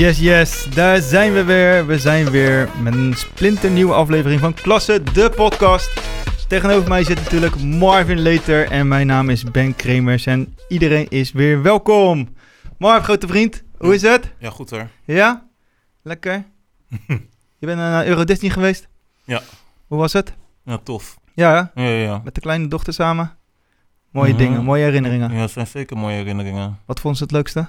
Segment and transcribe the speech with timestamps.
[0.00, 1.86] Yes, yes, daar zijn we weer.
[1.86, 6.02] We zijn weer met een splinternieuwe aflevering van Klasse, de podcast.
[6.48, 11.32] Tegenover mij zit natuurlijk Marvin Leter en mijn naam is Ben Kremers en iedereen is
[11.32, 12.28] weer welkom.
[12.78, 14.32] Marv, grote vriend, hoe is het?
[14.38, 14.88] Ja, goed hoor.
[15.04, 15.46] Ja?
[16.02, 16.44] Lekker?
[17.58, 18.88] Je bent naar Euro Disney geweest?
[19.24, 19.40] Ja.
[19.86, 20.34] Hoe was het?
[20.64, 21.18] Ja, tof.
[21.34, 21.70] Ja?
[21.74, 22.20] Ja, ja, ja.
[22.24, 23.36] met de kleine dochter samen?
[24.10, 24.38] Mooie Mhm.
[24.38, 25.32] dingen, mooie herinneringen.
[25.32, 26.78] Ja, het zijn zeker mooie herinneringen.
[26.86, 27.68] Wat vond ze het leukste?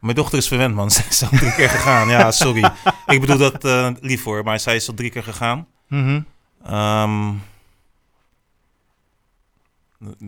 [0.00, 0.90] Mijn dochter is verwend, man.
[0.96, 2.08] Ze is al drie keer gegaan.
[2.08, 2.70] Ja, sorry.
[3.06, 5.66] Ik bedoel dat eh, lief voor, maar zij is al drie keer gegaan.
[5.88, 6.20] Mhm.
[6.64, 7.32] Ehm,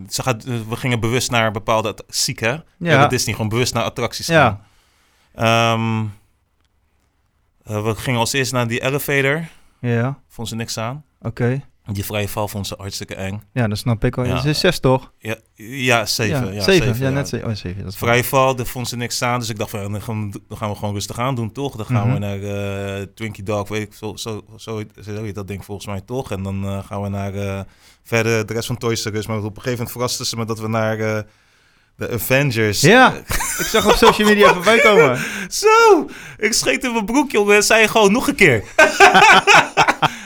[0.09, 1.89] ze gaat, eh, we gingen bewust naar bepaalde...
[1.89, 2.49] att- Ziek, hè?
[2.51, 2.63] Ja.
[2.77, 4.61] Ja, Disney, gewoon bewust naar attracties Ja.
[5.35, 5.73] gaan.
[5.73, 6.05] Ehm,
[7.75, 9.47] eh, we gingen als eerst naar die elevator.
[9.79, 11.03] ja, Vond ze niks aan.
[11.21, 11.61] oké.
[11.85, 13.43] Die vrije val vond ze hartstikke eng.
[13.53, 14.25] Ja, dat snap ik wel.
[14.25, 14.39] Ja.
[14.41, 15.11] Ze is zes toch?
[15.19, 16.53] Ja, ja zeven.
[16.53, 16.95] Ja, zeven.
[16.99, 17.47] Ja, net zeven.
[17.49, 17.83] Oh, zeven.
[17.83, 19.39] Dat Vrije val, daar vond ze niks aan.
[19.39, 21.51] Dus ik dacht, van, ja, dan, gaan we, dan gaan we gewoon rustig aan doen,
[21.51, 21.75] toch?
[21.75, 22.13] Dan gaan Mhm.
[22.13, 22.41] we naar
[22.99, 26.31] eh, Twinkie Dog, weet ik, zo, zo, zo, zo heet dat ding volgens mij toch.
[26.31, 27.59] En dan eh, gaan we naar eh,
[28.03, 29.27] verder de rest van Toys R Us.
[29.27, 30.97] Maar op een gegeven moment verraste ze me dat we naar
[31.95, 32.81] de Avengers...
[32.81, 33.13] Ja,
[33.57, 35.19] ik zag op social media voorbij komen.
[35.49, 36.07] Zo!
[36.37, 37.55] Ik scheet in mijn broek, jongen.
[37.55, 38.63] En zei gewoon nog een keer.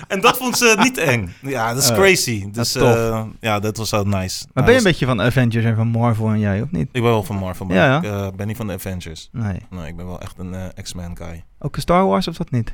[0.07, 1.33] en dat vond ze niet eng.
[1.41, 2.45] Ja, dat is Oh, crazy.
[2.51, 4.11] Dus dat is eh, ja, dat was zo nice.
[4.43, 6.87] Maar Nou, ben je een beetje van Avengers en van Marvel en jij, of niet?
[6.91, 7.97] Ik ben wel van Marvel, maar Ja, ja.
[7.97, 9.29] ik eh, ben niet van de Avengers.
[9.31, 9.57] Nee.
[9.69, 11.43] Nee, ik ben wel echt een eh, X-Men guy.
[11.59, 12.73] Ook een Star Wars of dat niet?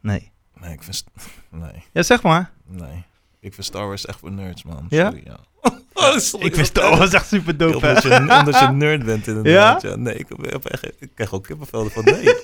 [0.00, 0.30] Nee.
[0.60, 1.04] Nee, ik vind...
[1.50, 2.50] Nee, Ja, zeg maar.
[2.66, 3.04] nee.
[3.40, 4.86] Ik vind Star Wars echt voor nerds, man.
[4.88, 5.04] Ja?
[5.10, 5.36] Sorry, ja.
[5.94, 8.76] Oh, sorry, ik vind Star Wars echt super Ja, dope, omdat, je, omdat je een
[8.76, 9.82] nerd bent inderdaad.
[9.82, 9.96] Ja?
[9.96, 12.34] Nee, ik, heb echt, ik krijg ook kippenvelden van nee.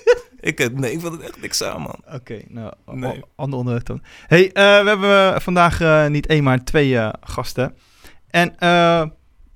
[0.42, 1.96] Ik, heb- nee, ik wil het echt niks aan, man.
[2.14, 3.20] Oké, nou, Nee.
[3.36, 4.02] ander onderwerp dan.
[4.26, 7.74] hey, eh, we hebben vandaag eh, niet één, maar twee eh, gasten.
[8.30, 9.02] En eh,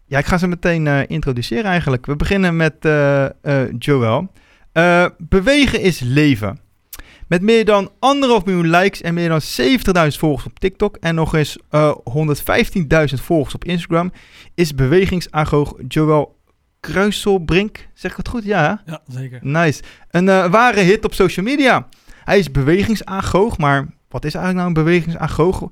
[0.07, 2.07] ja, ik ga ze meteen eh, introduceren eigenlijk.
[2.07, 3.31] We beginnen met eh eh,
[3.79, 4.33] Joël.
[4.73, 6.61] Eh, bewegen is leven.
[7.29, 9.41] Met meer dan anderhalf miljoen likes en meer dan
[10.13, 14.13] 70.000 volgers op TikTok en nog eens eh 115.000 volgers op Instagram
[14.55, 16.37] is bewegingsagoog Joël
[16.87, 17.89] Kruiselbrink.
[17.95, 18.45] Zeg ik het goed?
[18.45, 18.93] Ja, hè?
[18.93, 19.39] Ja, zeker.
[19.43, 19.83] Nice.
[20.11, 21.89] Een eh, ware hit op social media.
[22.25, 25.71] Hij is bewegingsagoog, maar wat is eigenlijk nou een bewegingsagoog?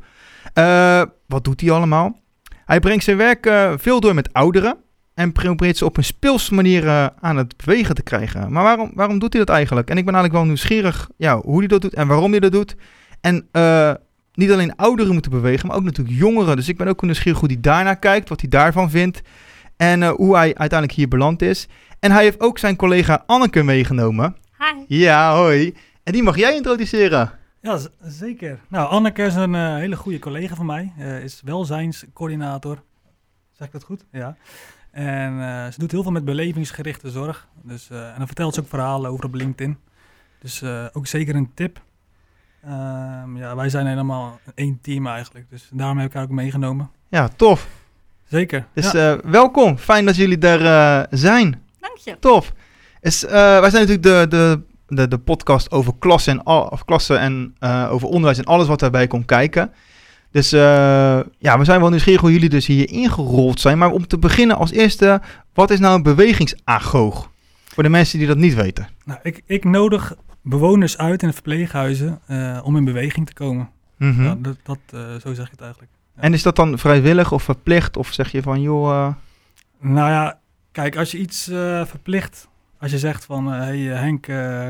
[0.53, 2.19] Eh, wat doet hij allemaal?
[2.65, 4.77] Hij brengt zijn werk eh, veel door met ouderen
[5.15, 8.53] en probeert ze op een speelse manier aan het bewegen te krijgen.
[8.53, 9.91] Maar waarom, waarom doet hij dat eigenlijk?
[9.91, 12.53] En ik ben eigenlijk wel nieuwsgierig ja, hoe hij dat doet en waarom hij dat
[12.53, 12.77] doet.
[13.21, 13.49] En
[14.33, 16.57] niet alleen ouderen moeten bewegen, maar ook natuurlijk jongeren.
[16.57, 19.23] Dus ik ben ook nieuwsgierig hoe hij daarnaar kijkt, wat hij daarvan vindt
[19.77, 21.69] en eh, hoe hij uiteindelijk hier beland is.
[22.01, 24.37] En hij heeft ook zijn collega Anneke meegenomen.
[24.59, 24.85] Hi.
[24.99, 25.75] Ja, hoi.
[26.03, 27.31] En die mag jij introduceren.
[27.61, 28.59] Ja, zeker.
[28.69, 30.93] Nou, Anneke is een eh, hele goede collega van mij.
[30.99, 32.83] eh, is welzijnscoördinator.
[33.53, 34.05] Zeg ik dat goed?
[34.13, 34.37] Ja.
[34.91, 37.49] En eh, ze doet heel veel met belevingsgerichte zorg.
[37.63, 39.79] Dus, eh, en dan vertelt ze ook verhalen over op LinkedIn.
[40.39, 41.81] Dus eh, ook zeker een tip.
[42.65, 45.51] Ehm, ja, wij zijn helemaal één team eigenlijk.
[45.51, 46.91] Dus daarom heb ik haar ook meegenomen.
[47.09, 47.69] Ja, tof.
[48.35, 48.67] Zeker.
[48.75, 49.13] Dus ja.
[49.13, 49.79] eh, welkom.
[49.79, 51.63] Fijn dat jullie er eh, zijn.
[51.81, 52.17] Dank je.
[52.21, 52.53] Tof.
[53.01, 54.61] Is, eh, wij zijn natuurlijk de, de,
[54.95, 58.67] de, de podcast over klassen en, al, of klassen en eh, over onderwijs en alles
[58.67, 59.73] wat daarbij komt kijken.
[60.31, 60.61] Dus eh,
[61.39, 63.79] ja, we zijn wel nieuwsgierig hoe jullie dus hier ingerold zijn.
[63.79, 65.21] Maar om te beginnen als eerste,
[65.53, 67.31] wat is nou een bewegingsagoog?
[67.65, 68.89] Voor de mensen die dat niet weten.
[69.05, 73.71] Nou, ik, ik nodig bewoners uit in de verpleeghuizen eh, om in beweging te komen.
[73.97, 74.25] Mhm.
[74.25, 75.93] Ja, dat, dat, eh, zo zeg ik het eigenlijk.
[76.15, 77.97] En is dat dan vrijwillig of verplicht?
[77.97, 78.91] Of zeg je van, joh...
[78.91, 79.15] eh,
[79.79, 80.39] Nou ja,
[80.73, 82.49] kijk, als je iets eh, verplicht,
[82.79, 84.69] als je zegt van, hé hey, eh, Henk, eh,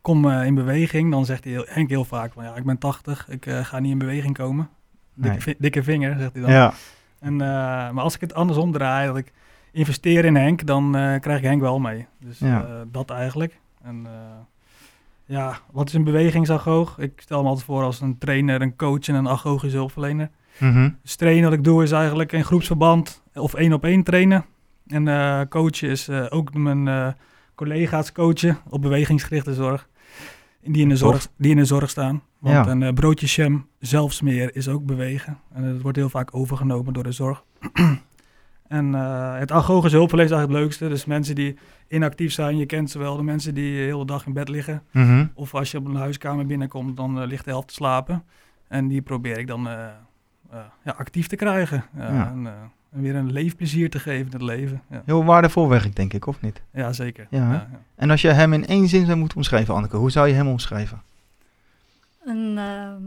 [0.00, 2.78] kom eh, in beweging, dan zegt hij heel, Henk heel vaak van, ja, ik ben
[2.78, 4.68] 80, ik eh, ga niet in beweging komen.
[5.14, 5.56] Dikke, Nee.
[5.58, 6.50] dikke vinger, zegt hij dan.
[6.52, 6.72] ja.
[7.20, 7.46] En, eh,
[7.90, 9.32] maar als ik het andersom draai, dat ik
[9.72, 12.06] investeer in Henk, dan eh, krijg ik Henk wel mee.
[12.20, 12.64] Dus Ja.
[12.64, 13.58] eh, dat eigenlijk.
[13.82, 14.12] En eh,
[15.24, 16.98] ja, wat is een bewegingsagoog?
[16.98, 20.30] Ik stel me altijd voor als een trainer, een coach en een agogische hulpverlener.
[20.58, 20.90] Mhm.
[21.02, 24.44] Dus trainen wat ik doe is eigenlijk in groepsverband of één op één trainen.
[24.86, 27.08] En eh coachen is eh, ook mijn eh,
[27.54, 29.88] collega's coachen op bewegingsgerichte zorg.
[30.66, 31.10] Die in de Tof.
[31.10, 32.22] zorg, die in de zorg staan.
[32.38, 32.72] Want Ja.
[32.72, 35.38] een broodje jam zelfs meer is ook bewegen.
[35.52, 37.44] En dat wordt heel vaak overgenomen door de zorg.
[38.68, 38.92] en
[39.38, 40.88] het agogische hulpverlener is eigenlijk het leukste.
[40.88, 41.56] Dus mensen die
[41.88, 43.16] inactief zijn, je kent ze wel.
[43.16, 44.82] De mensen die de hele dag in bed liggen.
[44.90, 45.26] Mhm.
[45.34, 48.24] Of als je op een huiskamer binnenkomt, dan ligt de helft te slapen.
[48.68, 49.68] En die probeer ik dan
[50.84, 51.84] ja, actief te krijgen.
[51.96, 52.06] Ja.
[52.06, 52.52] En, eh,
[52.92, 54.82] en weer een leefplezier te geven in het leven.
[54.90, 56.62] Ja, Heel waardevol werk, denk ik, of niet?
[56.70, 57.26] ja zeker.
[57.30, 57.68] Ja.
[57.94, 60.48] En als je hem in één zin zou moeten omschrijven, Anneke, hoe zou je hem
[60.48, 61.02] omschrijven?
[62.24, 63.02] Een ehm,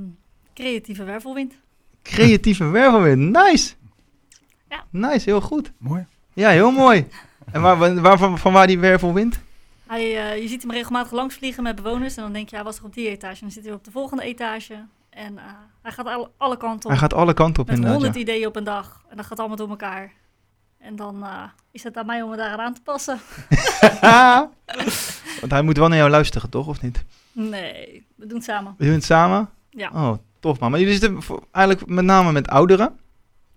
[0.54, 1.54] creatieve wervelwind.
[2.02, 3.74] Creatieve wervelwind, nice!
[4.70, 4.84] Ja.
[4.90, 5.72] Nice, heel goed.
[5.78, 6.06] Mooi.
[6.34, 7.08] Ja, heel mooi.
[7.52, 9.40] En waar, waar, van, van waar die wervelwind?
[9.88, 12.16] Hij, eh, je ziet hem regelmatig langs vliegen met bewoners.
[12.18, 13.34] En dan denk je, hij was toch op die etage.
[13.34, 14.74] En dan zit hij op de volgende etage.
[15.18, 15.44] En eh,
[15.82, 16.90] hij gaat alle, alle kanten op.
[16.92, 18.02] Hij gaat alle kanten op met inderdaad.
[18.02, 18.22] honderd ja.
[18.32, 19.02] ideeën op een dag.
[19.10, 20.12] En dat gaat allemaal door elkaar.
[20.80, 23.20] En dan eh, is het aan mij om me daar aan te passen.
[25.42, 26.68] Want hij moet wel naar jou luisteren, toch?
[26.68, 27.04] Of niet?
[27.32, 28.76] Nee, we doen het samen.
[28.78, 29.50] We doen het samen?
[29.70, 30.72] Ja, Oh, tof man.
[30.72, 33.00] Maar jullie zitten voor- eigenlijk met name met ouderen.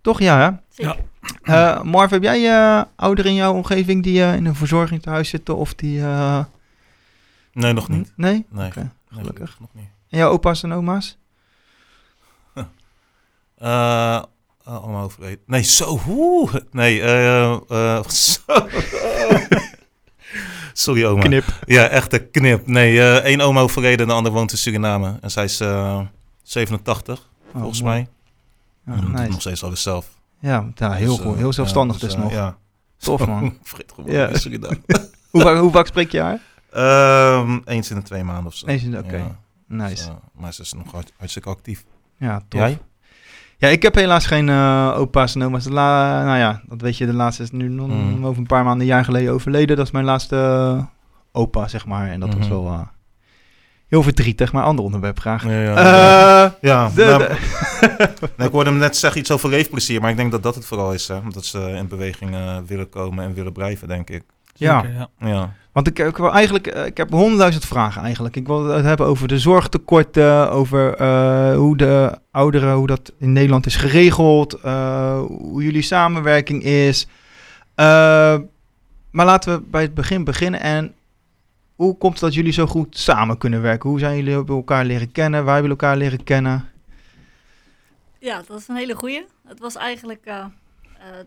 [0.01, 0.21] Toch?
[0.21, 0.51] Ja, hè?
[0.69, 0.97] zeker.
[1.43, 5.57] Eh Marv, heb jij eh, ouderen in jouw omgeving die eh, in een verzorgingstehuis zitten?
[5.57, 6.01] Of die...
[6.01, 6.45] eh,
[7.53, 8.13] Nee, nog niet.
[8.17, 8.47] Nee?
[8.49, 8.71] Nee,
[9.09, 9.57] gelukkig.
[9.61, 9.89] Nog niet.
[10.09, 11.19] En jouw opa's en oma's?
[13.61, 14.23] Eh, eh,
[14.65, 15.41] allemaal overleden.
[15.47, 16.01] Nee, zo.
[16.09, 16.55] Oeh.
[16.71, 18.41] Nee, eh, eh, zo.
[20.73, 21.23] Sorry, oma.
[21.23, 21.45] Knip.
[21.67, 22.67] Ja, echt een knip.
[22.67, 25.19] Nee, eh één oma overleden en de ander woont in Suriname.
[25.21, 26.01] En zij is eh
[26.43, 27.93] 87, volgens mooi.
[27.95, 28.09] mij.
[28.97, 29.29] Ja, en nice.
[29.31, 30.09] nog steeds alles zelf.
[30.39, 31.33] Ja, ja, heel Dus, goed.
[31.33, 32.33] eh, Heel zelfstandig dus eh, nog.
[32.33, 32.57] Ja.
[32.99, 33.59] Tof, man.
[33.63, 34.27] Vergeet gewoon Ja.
[34.27, 34.81] in Suriname.
[35.31, 36.41] Hoe, vaak, hoe vaak spreek je haar?
[36.73, 38.67] Ehm, eens in de twee maanden of zo.
[38.67, 39.17] Eens in de- oké.
[39.17, 39.37] Ja,
[39.67, 39.95] Nice.
[39.95, 41.85] dus, eh, maar ze is nog hart- hartstikke actief.
[42.17, 42.61] Ja, tof.
[42.61, 42.79] Jij?
[43.61, 45.69] Ja, ik heb helaas geen eh, opa's en oma's.
[45.69, 48.27] La- nou ja, dat weet je, de laatste is nu nog Mm.
[48.27, 49.77] over een paar maanden, een jaar geleden overleden.
[49.77, 50.85] Dat is mijn laatste eh,
[51.33, 52.09] opa, zeg maar.
[52.11, 52.55] En dat was Mhm.
[52.55, 52.81] wel eh,
[53.89, 55.45] heel verdrietig, maar ander onderwerp graag.
[55.45, 56.89] Ja, ja, Eh, ja.
[56.95, 60.31] de- nou, de- nee, ik hoorde hem net zeggen iets over leefplezier, maar ik denk
[60.31, 61.09] dat dat het vooral is.
[61.09, 61.17] Hè?
[61.17, 62.37] Omdat ze in beweging
[62.67, 64.23] willen komen en willen blijven, denk ik.
[64.61, 64.81] Ja.
[64.81, 65.29] Zeker, ja.
[65.29, 65.53] Ja.
[65.73, 68.37] Want ik, ik wil eigenlijk, eh, ik heb honderdduizend vragen eigenlijk.
[68.37, 73.33] Ik wil het hebben over de zorgtekorten, over eh, hoe de ouderen, hoe dat in
[73.33, 77.07] Nederland is geregeld, eh, hoe jullie samenwerking is.
[77.75, 78.39] Eh,
[79.11, 80.61] maar laten we bij het begin beginnen.
[80.61, 80.95] En
[81.75, 83.91] hoe komt het dat jullie zo goed samen kunnen werken?
[83.91, 85.45] Hoe zijn jullie elkaar leren kennen?
[85.45, 86.69] Waar hebben jullie elkaar leren kennen?
[88.19, 89.25] Ja, dat is een hele goeie.
[89.47, 90.27] Het was eigenlijk,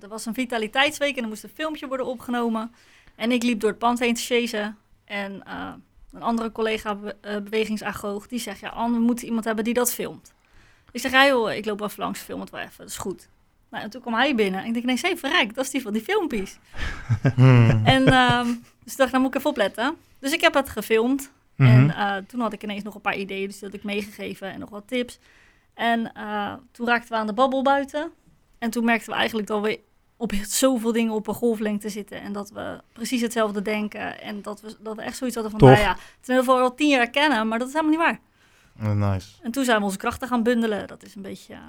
[0.02, 2.72] er was een vitaliteitsweek en er moest een filmpje worden opgenomen.
[3.15, 4.77] En ik liep door het pand heen te chasen.
[5.06, 5.74] En eh,
[6.12, 9.74] een andere collega, be eh, bewegingsagoog, die zegt, ja, Anne, we moeten iemand hebben die
[9.74, 10.33] dat filmt.
[10.92, 13.27] Ik zeg, ja joh, ik loop even langs, film het wel even, dat is goed.
[13.69, 15.81] Nou, en toen kwam hij binnen en ik denk, nee, zeven verrekt, dat is die
[15.81, 16.57] van die filmpjes.
[17.36, 17.81] Hmm.
[17.86, 18.48] En ehm,
[18.83, 19.95] dus ik dacht, nou moet ik even opletten.
[20.19, 21.31] Dus ik heb het gefilmd.
[21.56, 21.69] Mhm.
[21.69, 24.51] En eh, toen had ik ineens nog een paar ideeën, dus die had ik meegegeven
[24.51, 25.19] en nog wat tips.
[25.74, 28.12] En eh, toen raakten we aan de babbel buiten.
[28.57, 29.80] En toen merkten we eigenlijk dat we
[30.24, 32.22] op zoveel dingen op een golflengte zitten.
[32.22, 34.22] En dat we precies hetzelfde denken.
[34.22, 35.78] En dat we, dat we echt zoiets hadden van, Tof.
[35.78, 37.96] nou ja, het is in ieder geval al tien jaar kennen, maar dat is helemaal
[37.98, 38.20] niet waar.
[38.90, 39.28] Oh, nice.
[39.42, 40.88] En toen zijn we onze krachten gaan bundelen.
[40.88, 41.60] Dat is een beetje, eh,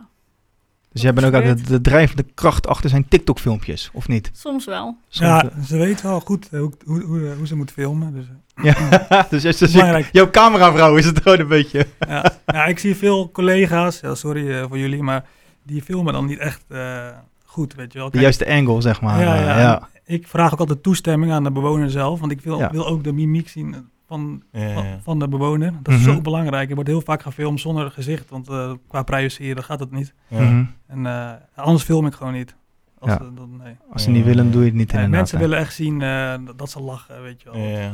[0.92, 4.30] dus jij bent ook de, de drijvende kracht achter zijn TikTok-filmpjes, of niet?
[4.34, 4.96] soms wel.
[5.08, 8.12] Ja, ze weet wel goed eh, hoe, hoe, hoe, hoe ze moet filmen.
[8.12, 8.24] Dus,
[8.54, 10.08] eh, Ja, dus, dus, dus Belangrijk.
[10.12, 11.86] jouw cameravrouw is het gewoon een beetje.
[12.08, 12.32] ja.
[12.46, 15.24] ja, ik zie veel collega's, ja, sorry eh, voor jullie, maar
[15.62, 17.08] die filmen dan niet echt eh,
[17.54, 18.10] goed, weet je wel.
[18.10, 19.20] De juiste angle, zeg maar.
[19.20, 19.58] Ja, Eh, ja.
[19.60, 19.88] ja.
[20.04, 22.70] Ik vraag ook altijd toestemming aan de bewoner zelf, want ik wil, Ja.
[22.70, 25.72] wil ook de mimiek zien van, Ja, ja, van, van de bewoner.
[25.82, 26.12] Dat is Mhm.
[26.14, 26.68] zo belangrijk.
[26.68, 30.14] Er wordt heel vaak gefilmd zonder gezicht, want eh, qua privacy dan gaat het niet.
[30.28, 30.40] Ja.
[30.40, 30.64] Mhm.
[30.86, 32.54] En eh, anders film ik gewoon niet.
[32.98, 33.16] Als, Ja.
[33.16, 33.76] ze- dan, nee.
[33.92, 35.10] Als ze niet willen, doe je het niet inderdaad.
[35.10, 35.44] mensen hè.
[35.44, 37.90] willen echt zien eh, dat- ze lachen, weet je wel.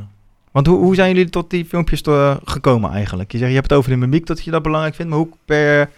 [0.51, 2.03] Want hoe, hoe zijn jullie tot die filmpjes
[2.45, 3.33] gekomen eigenlijk?
[3.33, 5.11] Je zegt, je hebt het over de mimiek, dat je dat belangrijk vindt.
[5.11, 5.91] Maar hoe per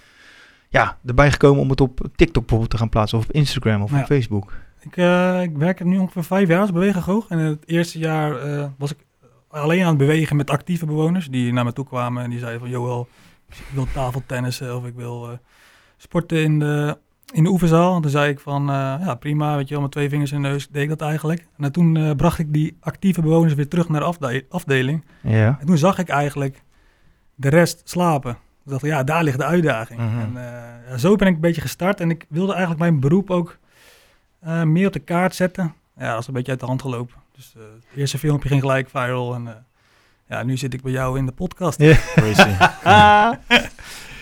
[0.72, 3.18] ja, erbij gekomen om het op TikTok bijvoorbeeld te gaan plaatsen?
[3.18, 4.52] Of op Instagram of op Facebook?
[4.80, 7.28] Ik, eh, ik werk er nu ongeveer vijf jaar als bewegagoog.
[7.28, 8.98] En het eerste jaar eh, was ik
[9.48, 12.60] alleen aan het bewegen met actieve bewoners die naar me toe kwamen en die zeiden
[12.60, 13.08] van Joel,
[13.48, 15.36] ik wil tafeltennissen of ik wil eh,
[15.96, 16.98] sporten in de,
[17.32, 17.96] in de oefenzaal.
[17.96, 20.48] En toen zei ik van ja prima, weet je wel, met twee vingers in de
[20.48, 21.46] neus deed ik dat eigenlijk.
[21.58, 25.04] En toen bracht ik die actieve bewoners weer terug naar de afde- afdeling.
[25.20, 25.56] Ja.
[25.60, 26.62] En toen zag ik eigenlijk
[27.34, 28.36] de rest slapen.
[28.64, 30.00] Ik dacht, ja, daar ligt de uitdaging.
[30.00, 30.18] Mhm.
[30.18, 32.00] En eh, ja, zo ben ik een beetje gestart.
[32.00, 33.58] En ik wilde eigenlijk mijn beroep ook
[34.40, 35.74] eh, meer op de kaart zetten.
[35.98, 37.14] Ja, dat is een beetje uit de hand gelopen.
[37.36, 39.34] Dus eh, het eerste filmpje ging gelijk viral.
[39.34, 39.52] En eh,
[40.28, 41.78] ja, nu zit ik bij jou in de podcast.
[41.80, 41.96] Ja.
[42.14, 42.48] Crazy.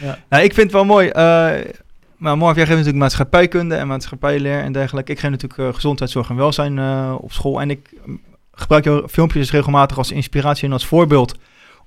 [0.00, 0.18] Ja.
[0.28, 1.08] Nou, ik vind het wel mooi.
[1.08, 1.70] eh,
[2.16, 5.12] maar Marv, jij geeft natuurlijk maatschappijkunde en maatschappijleer en dergelijke.
[5.12, 7.60] Ik geef natuurlijk eh, gezondheidszorg en welzijn eh, op school.
[7.60, 8.20] En ik mm,
[8.52, 11.38] gebruik jouw filmpjes regelmatig als inspiratie en als voorbeeld.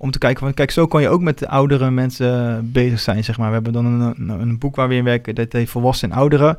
[0.04, 3.24] Om te kijken, van, kijk, zo kan je ook met de oudere mensen bezig zijn,
[3.24, 3.48] zeg maar.
[3.48, 6.46] We hebben dan een, een, boek waar we in werken, dat heet Volwassen en Ouderen.
[6.46, 6.58] Nou,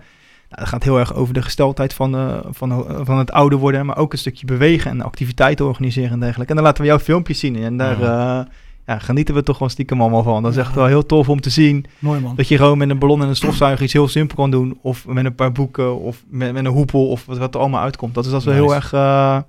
[0.50, 3.86] dat gaat heel erg over de gesteldheid van, eh, van, eh, van het ouder worden,
[3.86, 6.50] maar ook een stukje bewegen en activiteiten organiseren en dergelijke.
[6.50, 8.40] En dan laten we jouw filmpjes zien en daar Ja.
[8.40, 8.52] eh,
[8.86, 10.44] ja, genieten we toch wel stiekem allemaal van.
[10.44, 11.86] Dat is echt wel heel tof om te zien.
[12.00, 12.36] Mooi man.
[12.36, 14.80] Dat je gewoon met een ballon en een stofzuiger iets heel simpel kan doen.
[14.82, 16.00] Of met een paar boeken.
[16.00, 17.10] Of met, met een hoepel.
[17.10, 18.14] Of wat, wat er allemaal uitkomt.
[18.14, 19.40] Dat is, dat is wel heel erg eh,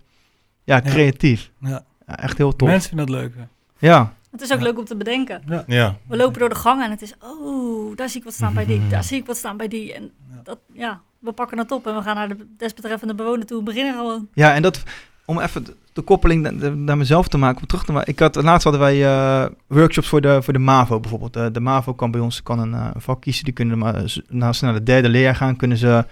[0.64, 1.50] ja, creatief.
[1.60, 1.84] Ja.
[2.06, 2.68] Ja, echt heel tof.
[2.68, 3.34] Mensen vinden dat leuk.
[3.36, 3.42] hè.
[3.78, 4.12] Ja.
[4.30, 4.64] Het is ook Ja.
[4.64, 5.42] leuk om te bedenken.
[5.46, 5.64] Ja.
[5.66, 5.96] Ja.
[6.08, 8.66] We lopen door de gang en het is, oh, daar zie ik wat staan bij
[8.66, 9.94] die, daar zie ik wat staan bij die.
[9.94, 10.40] En Ja.
[10.42, 13.64] dat, ja, we pakken het op en we gaan naar de desbetreffende bewoner toe en
[13.64, 14.28] beginnen gewoon.
[14.32, 14.82] Ja, en dat,
[15.24, 18.12] om even de, koppeling na- naar mezelf te maken, om terug te maken.
[18.12, 21.32] Ik had, laatst hadden wij eh, workshops voor de, voor de MAVO bijvoorbeeld.
[21.32, 23.44] De, de MAVO kan bij ons kan een eh, vak kiezen.
[23.44, 26.04] Die kunnen maar, naast ze naar de derde leerjaar gaan, kunnen ze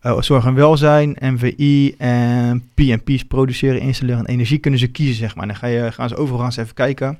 [0.00, 5.36] eh, zorg en welzijn, MVI en PNP's produceren, installeren en energie kunnen ze kiezen, zeg
[5.36, 5.46] maar.
[5.46, 7.18] Dan ga je, gaan ze overal ze even kijken.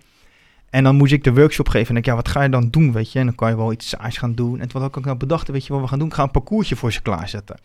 [0.71, 1.89] En dan moest ik de workshop geven.
[1.89, 3.19] En ik, ja, wat ga je dan doen, weet je?
[3.19, 4.61] En dan kan je wel iets saais gaan doen.
[4.61, 6.09] En wat had ik nou bedacht, weet je wat we gaan doen?
[6.09, 7.57] Ik ga een parcoursje voor ze klaarzetten.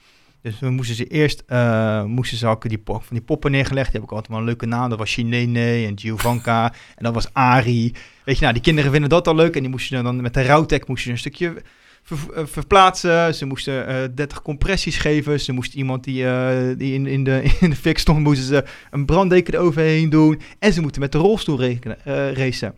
[0.42, 3.92] Dus we moesten ze eerst, eh, moesten ze ook die, van die poppen neergelegd.
[3.92, 4.90] Die heb ik altijd wel een leuke naam.
[4.90, 6.74] Dat was Chinene en Giovanka.
[6.96, 7.94] En dat was Ari.
[8.24, 9.56] Weet je, nou, die kinderen vinden dat al leuk.
[9.56, 11.62] En die moesten dan met de rouwtek moesten een stukje
[12.04, 13.36] ver- eh, verplaatsen.
[13.36, 15.40] Ze moesten eh 30 compressies geven.
[15.40, 18.64] Ze moesten iemand die, eh, die in, in, de, in de fik stond, moesten ze
[18.92, 20.42] een branddeken eroverheen doen.
[20.60, 21.98] En ze moeten met de rolstoel rekenen,
[22.34, 22.74] racen.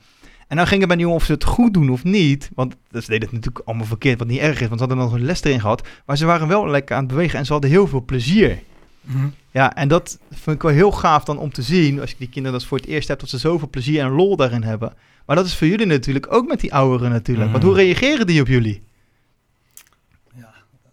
[0.48, 2.50] En dan ging het bij die jongen of ze het goed doen of niet.
[2.56, 4.68] Want ze deden het natuurlijk allemaal verkeerd, wat niet erg is.
[4.68, 5.88] Want ze hadden nog een les erin gehad.
[6.06, 8.60] Maar ze waren wel lekker aan het bewegen en ze hadden heel veel plezier.
[9.02, 9.26] Mhm.
[9.52, 12.00] Ja, en dat vind ik wel heel gaaf dan om te zien.
[12.02, 14.36] Als je die kinderen dat voor het eerst hebt, dat ze zoveel plezier en lol
[14.36, 14.94] daarin hebben.
[15.26, 17.52] Maar dat is voor jullie natuurlijk ook met die ouderen natuurlijk.
[17.52, 17.74] Want Mhm.
[17.74, 18.82] hoe reageren die op jullie?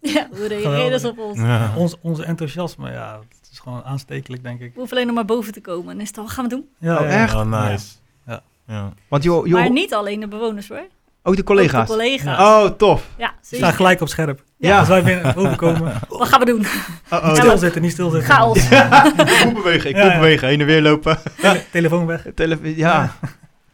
[0.03, 0.27] Ja.
[0.37, 1.39] Hoe reageren ze op ons?
[1.39, 1.71] Ja.
[1.77, 4.67] Ons, onze enthousiasme, ja, het is gewoon aanstekelijk, denk ik.
[4.73, 6.49] We hoeven alleen nog maar boven te komen en is het al, wat gaan we
[6.49, 6.65] doen?
[6.77, 7.33] Ja, Oh, echt?
[7.33, 7.85] Oh, nice.
[8.27, 8.41] Ja.
[8.67, 8.93] Ja.
[9.07, 10.87] Want joh, Maar joh niet alleen de bewoners hoor.
[11.23, 11.81] ook de collega's.
[11.81, 12.39] Ook de collega's.
[12.39, 13.07] Oh, tof.
[13.17, 14.43] Ja, staan gelijk op scherp.
[14.57, 14.79] Ja.
[14.79, 16.65] Als wij binnen overkomen, Wat gaan we doen?
[17.09, 18.31] Oh, niet oh, stilzitten, niet stilzitten.
[18.33, 18.69] Chaos.
[18.69, 20.19] ik moet bewegen, ik moet ja.
[20.19, 20.47] bewegen.
[20.47, 21.17] Heen en weer lopen.
[21.41, 22.25] Tele- telefoon weg.
[22.35, 23.15] Tele- ja.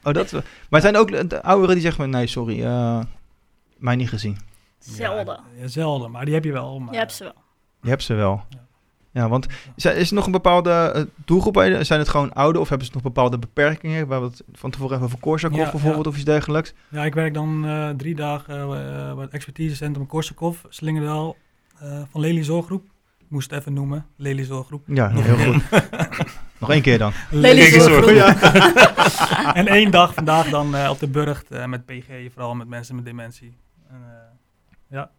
[0.04, 0.34] Oh, dat.
[0.70, 3.00] Maar zijn ook de ouderen die zeggen van, nee, sorry, eh,
[3.78, 4.38] mij niet gezien.
[4.80, 5.40] Zelden.
[5.60, 6.80] Ja, zelden, maar die heb je wel.
[6.80, 7.34] Maar, Je hebt ze wel.
[7.82, 8.44] Je hebt ze wel.
[8.50, 8.68] Ja.
[9.12, 9.46] Ja, want
[9.76, 11.56] is er, is nog een bepaalde eh, doelgroep?
[11.82, 14.08] Zijn het gewoon ouder of hebben ze nog bepaalde beperkingen?
[14.08, 16.10] Waar we het van tevoren even over Korsakoff Ja, bijvoorbeeld ja.
[16.10, 16.74] of iets dergelijks?
[16.88, 21.36] Ja, ik werk dan eh, drie dagen eh, bij het expertisecentrum Korsakoff, Slingerdaal,
[21.80, 22.84] eh, van Lely Zorggroep.
[23.20, 24.84] Ik moest het even noemen, Lely Zorggroep.
[24.88, 25.64] Ja, Nog heel goed.
[26.60, 27.12] nog één keer dan.
[27.30, 28.04] Lely Zorggroep.
[28.04, 29.54] hoor.
[29.54, 32.96] en één dag vandaag dan eh, op de Burgt eh, met PG, vooral met mensen
[32.96, 33.58] met dementie.
[33.90, 34.29] En, eh,
[34.90, 35.12] ja,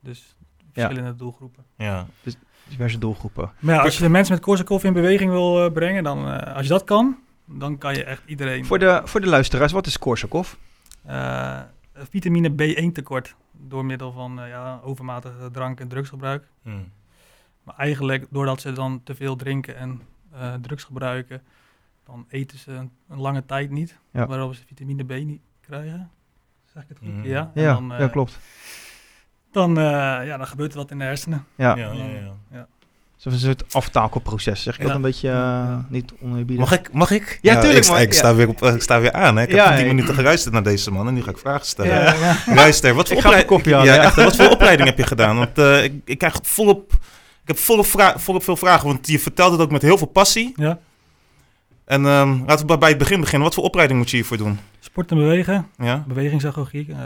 [0.00, 0.36] dus
[0.72, 1.64] verschillende doelgroepen.
[1.76, 2.06] Ja.
[2.68, 3.50] Diverse doelgroepen.
[3.58, 6.54] Maar ja, als je de mensen met Korsakoff in beweging wil eh, brengen, dan, eh,
[6.54, 8.64] als je dat kan, dan kan je echt iedereen...
[8.64, 10.58] Voor de, voor de luisteraars, wat is Korsakoff?
[11.04, 11.60] Eh,
[11.94, 16.46] vitamine B1 tekort door middel van eh, ja, overmatige drank- en drugsgebruik.
[16.62, 16.70] Hm.
[17.62, 20.00] Maar eigenlijk, doordat ze dan te veel drinken en
[20.32, 21.42] eh, drugs gebruiken,
[22.04, 24.26] dan eten ze een, een lange tijd niet, Ja.
[24.26, 26.10] waarop ze vitamine B niet krijgen.
[26.72, 27.08] Zeg ik het goed?
[27.08, 27.24] Mm.
[27.24, 28.38] Ja, en Ja, dan, eh, ja, klopt.
[29.52, 29.84] Dan, eh,
[30.26, 31.44] ja, dan gebeurt er wat in de hersenen.
[31.54, 32.04] Ja, Ja, ja,
[32.52, 32.66] ja.
[33.16, 34.62] zo'n soort aftakelproces.
[34.62, 34.86] Zeg ik Ja.
[34.86, 35.86] dat een beetje eh, Ja.
[35.88, 36.70] niet oneerbiedig?
[36.70, 36.92] Mag ik?
[36.92, 37.38] Mag ik?
[37.42, 39.36] Ja, tuurlijk, Ik, ik, sta weer op, eh, ik sta weer aan.
[39.36, 39.42] Hè.
[39.42, 41.66] Ik heb Ja, 10 ik- minuten geluisterd naar deze man en nu ga ik vragen
[41.66, 41.92] stellen.
[42.02, 42.14] Ja.
[42.14, 42.36] ja.
[42.54, 44.02] Luister, wat voor, opleiding, ja, ja.
[44.02, 45.36] echt, wat voor opleiding heb je gedaan?
[45.36, 46.92] Want eh, ik, ik krijg volop,
[47.42, 50.06] ik heb volop, vra volop veel vragen, want je vertelt het ook met heel veel
[50.06, 50.52] passie.
[50.56, 50.78] ja.
[51.84, 53.44] En ehm, laten we bij- bij het begin beginnen.
[53.46, 54.58] Wat voor opleiding moet je hiervoor doen?
[54.80, 56.04] Sport en bewegen, Ja?
[56.08, 56.96] bewegingsagogiek, eh,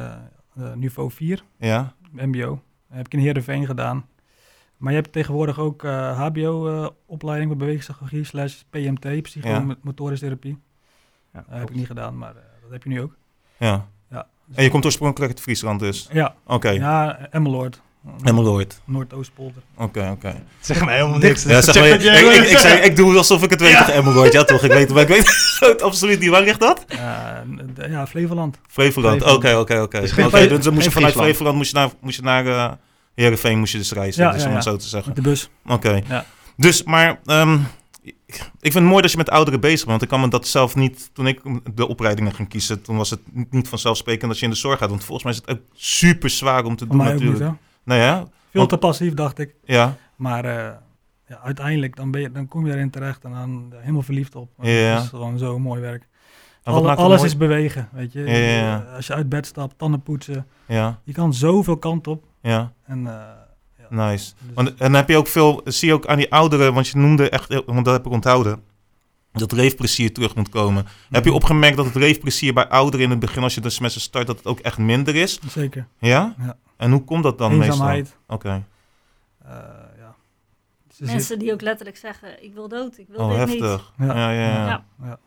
[0.74, 1.92] niveau 4, Ja?
[2.14, 2.62] MBO.
[2.90, 4.06] heb ik in Heerenveen gedaan.
[4.76, 10.58] Maar je hebt tegenwoordig ook eh, HBO-opleiding bij bewegingsagogie slash PMT, psychomotorische therapie.
[11.32, 13.16] Ja, Dat heb ik niet gedaan, maar eh, dat heb je nu ook.
[13.56, 13.88] Ja.
[14.10, 14.26] Ja.
[14.46, 16.08] Dus- En je komt oorspronkelijk uit Friesland dus?
[16.12, 16.68] Ja, Oké.
[16.70, 17.82] ja Emmeloord.
[18.22, 18.80] Emmeloord.
[18.84, 19.62] Noordoostpolder.
[19.76, 20.42] Oké, oké.
[20.60, 21.42] Zeg mij helemaal niks.
[21.42, 24.32] Ja, zeg maar, ik, ik, ik, zei, ik doe alsof ik het weet tegen Emmeloord.
[24.32, 24.62] Ja, toch?
[24.62, 26.30] Ik weet maar ik weet het absoluut niet.
[26.30, 26.84] Waar ligt dat?
[26.86, 28.58] D- ja, Flevoland.
[28.68, 29.22] Flevoland.
[29.22, 29.62] Oké, Flevoland.
[29.62, 30.00] oké, oké.
[30.00, 30.14] Dus
[30.48, 31.12] Dus moest je vanuit.
[31.14, 32.72] Flevoland moest je naar, moest je naar eh,
[33.14, 34.24] Heerenveen moest je dus reizen.
[34.24, 34.70] Ja, dus ja, om het ja.
[34.70, 35.12] zo te zeggen.
[35.14, 35.50] Met de bus.
[35.66, 36.00] Oké.
[36.08, 36.24] Ja.
[36.56, 37.58] Dus, maar ehm,
[38.34, 39.90] ik vind het mooi dat je met ouderen bezig bent.
[39.90, 41.10] Want ik kan me dat zelf niet...
[41.12, 41.40] Toen ik
[41.74, 43.20] de opleidingen ging kiezen, toen was het
[43.50, 44.88] niet vanzelfsprekend dat je in de zorg gaat.
[44.88, 47.38] Want volgens mij is het ook super zwaar om te doen niet, natuurlijk.
[47.38, 47.50] hè.
[47.84, 49.54] Nou ja, Veel Want- te passief, dacht ik.
[49.64, 49.96] ja.
[50.16, 50.72] Maar eh,
[51.28, 54.50] ja, uiteindelijk, dan, ben je, dan kom je erin terecht en dan helemaal verliefd op.
[54.60, 54.70] Ja.
[54.70, 56.08] Het is gewoon zo mooi werk.
[56.62, 57.30] Alle- alles mooi?
[57.30, 58.20] is bewegen, weet je.
[58.20, 58.84] Ja.
[58.86, 60.46] Eh, Als je uit bed stapt, tanden poetsen.
[60.66, 62.24] Ja, Je kan zoveel kant op.
[62.40, 62.72] ja.
[62.86, 63.46] En, ja.
[63.88, 64.32] Nice.
[64.38, 66.88] Dus- Want, en dan heb je ook veel, zie je ook aan die ouderen, want
[66.88, 68.62] je noemde echt, want dat heb ik onthouden,
[69.40, 70.86] dat reefplezier terug moet komen.
[71.10, 71.38] Heb je Mhm.
[71.38, 74.26] opgemerkt dat het reefplezier bij ouderen in het begin, als je dus met ze start,
[74.26, 75.40] dat het ook echt minder is?
[75.48, 75.86] Zeker.
[75.98, 76.34] Ja?
[76.38, 76.56] Ja.
[76.76, 77.70] En hoe komt dat dan meestal?
[77.72, 78.16] Eenzaamheid.
[78.28, 78.48] Oké.
[79.44, 79.50] eh,
[79.98, 80.14] ja.
[80.88, 83.60] Ze zit- Mensen die ook letterlijk zeggen, ik wil dood, ik wil Oh, dit niet.
[83.60, 83.92] heftig.
[83.98, 84.04] Ja.
[84.06, 84.66] Ja, ja, ja.
[84.66, 84.84] Ja.
[85.02, 85.18] ja.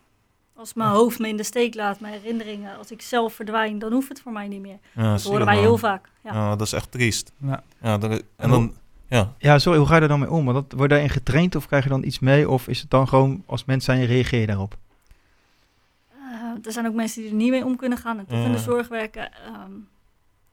[0.55, 3.91] Als mijn hoofd me in de steek laat, mijn herinneringen, als ik zelf verdwijn, dan
[3.91, 4.77] hoeft het voor mij niet meer.
[4.95, 6.09] Ja, Dat horen wij heel vaak.
[6.23, 6.33] Ja.
[6.33, 7.31] Ja, dat is echt triest.
[7.37, 7.63] Ja.
[7.81, 8.73] Ja, dan- en dan,
[9.07, 9.33] ja.
[9.37, 10.45] Ja, sorry, hoe ga je er dan mee om?
[10.45, 12.49] Want dat, word je daarin getraind of krijg je dan iets mee?
[12.49, 14.77] Of is het dan gewoon als mens zijn, reageer je daarop?
[16.11, 18.51] Eh, er zijn ook mensen die er niet mee om kunnen gaan en toch in
[18.51, 19.31] de zorg werken.
[19.33, 19.71] Ehm,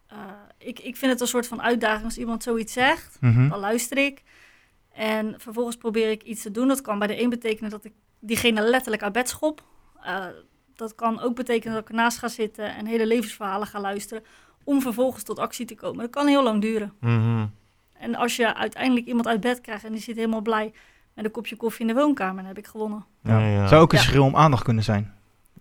[0.06, 0.18] eh,
[0.58, 3.16] ik, ik vind het een soort van uitdaging als iemand zoiets zegt.
[3.20, 3.48] Mhm.
[3.48, 4.22] Dan luister ik.
[4.92, 6.68] En vervolgens probeer ik iets te doen.
[6.68, 9.64] Dat kan bij de een betekenen dat ik diegene letterlijk uit bed schop.
[10.02, 10.26] Eh,
[10.76, 14.24] dat kan ook betekenen dat ik ernaast ga zitten en hele levensverhalen ga luisteren.
[14.64, 16.00] Om vervolgens tot actie te komen.
[16.00, 16.92] Dat kan heel lang duren.
[17.00, 17.46] Mhm.
[18.04, 20.72] En als je uiteindelijk iemand uit bed krijgt en die zit helemaal blij
[21.14, 23.04] met een kopje koffie in de woonkamer, dan heb ik gewonnen.
[23.22, 23.38] Ja.
[23.38, 23.66] Ja, ja.
[23.66, 24.04] Zou ook een Ja.
[24.04, 25.14] schreeuw om aandacht kunnen zijn.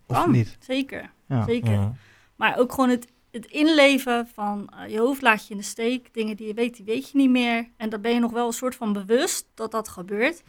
[0.07, 0.31] Of Kan.
[0.31, 0.57] niet?
[0.59, 1.43] Zeker, Ja.
[1.45, 1.71] zeker.
[1.71, 1.93] Ja.
[2.35, 6.13] Maar ook gewoon het, het inleven van eh, je hoofd laat je in de steek.
[6.13, 7.67] Dingen die je weet, die weet je niet meer.
[7.77, 10.43] En dan ben je nog wel een soort van bewust dat dat gebeurt.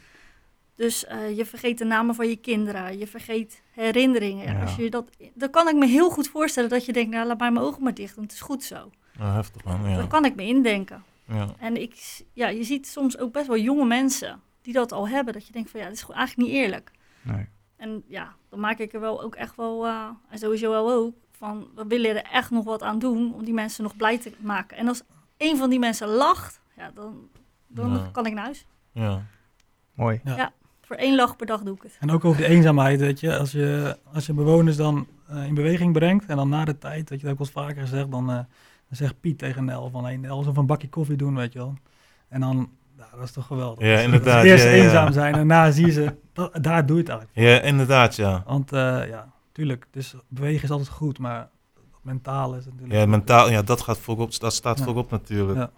[0.77, 2.99] Dus eh, je vergeet de namen van je kinderen.
[2.99, 4.53] Je vergeet herinneringen.
[4.55, 4.61] Ja.
[4.61, 7.39] Als je dat, dan kan ik me heel goed voorstellen dat je denkt, nou laat
[7.39, 8.15] maar mijn ogen maar dicht.
[8.15, 8.91] Want het is goed zo.
[9.19, 9.91] Ja, heftig man.
[9.91, 9.97] Ja.
[9.97, 11.05] Dat kan ik me indenken.
[11.27, 11.47] Ja.
[11.59, 15.33] En ik, ja, je ziet soms ook best wel jonge mensen die dat al hebben.
[15.33, 16.91] Dat je denkt van ja, dit is gewoon eigenlijk niet eerlijk.
[17.23, 17.47] Nee.
[17.77, 21.15] En ja, dan maak ik er wel ook echt wel, eh, en sowieso wel ook,
[21.37, 24.33] van we willen er echt nog wat aan doen om die mensen nog blij te
[24.39, 24.77] maken.
[24.77, 25.03] En als
[25.37, 27.29] een van die mensen lacht, ja, dan,
[27.67, 28.09] dan Ja.
[28.13, 28.67] kan ik naar huis.
[28.93, 29.23] Ja.
[29.95, 30.21] Mooi.
[30.81, 31.97] Voor één lach per dag doe ik het.
[32.01, 33.39] En ook over de eenzaamheid, weet je.
[33.39, 37.09] Als je, als je bewoners dan eh, in beweging brengt en dan na de tijd,
[37.11, 38.39] weet je, dat heb ik wel eens vaker gezegd, dan, eh,
[38.99, 41.59] dan zegt Piet tegen Nel van, hey Nel, zullen een bakje koffie doen, weet je
[41.59, 41.75] wel.
[42.29, 42.57] En dan,
[42.97, 43.87] nou, dat is toch geweldig.
[43.89, 44.83] Ja, is- inderdaad, Eerst ja, ja.
[44.83, 47.39] eenzaam zijn en daarna zie je ze, dat- daar doe je het eigenlijk.
[47.49, 48.43] ja, inderdaad, ja.
[48.47, 51.39] Want eh, ja, tuurlijk, dus bewegen is altijd goed, maar
[51.75, 52.93] het mentale is natuurlijk...
[52.93, 54.85] Ja, mentaal, ja, dat gaat voorop, dat staat Ja.
[54.85, 55.59] voorop natuurlijk.
[55.59, 55.71] Ja.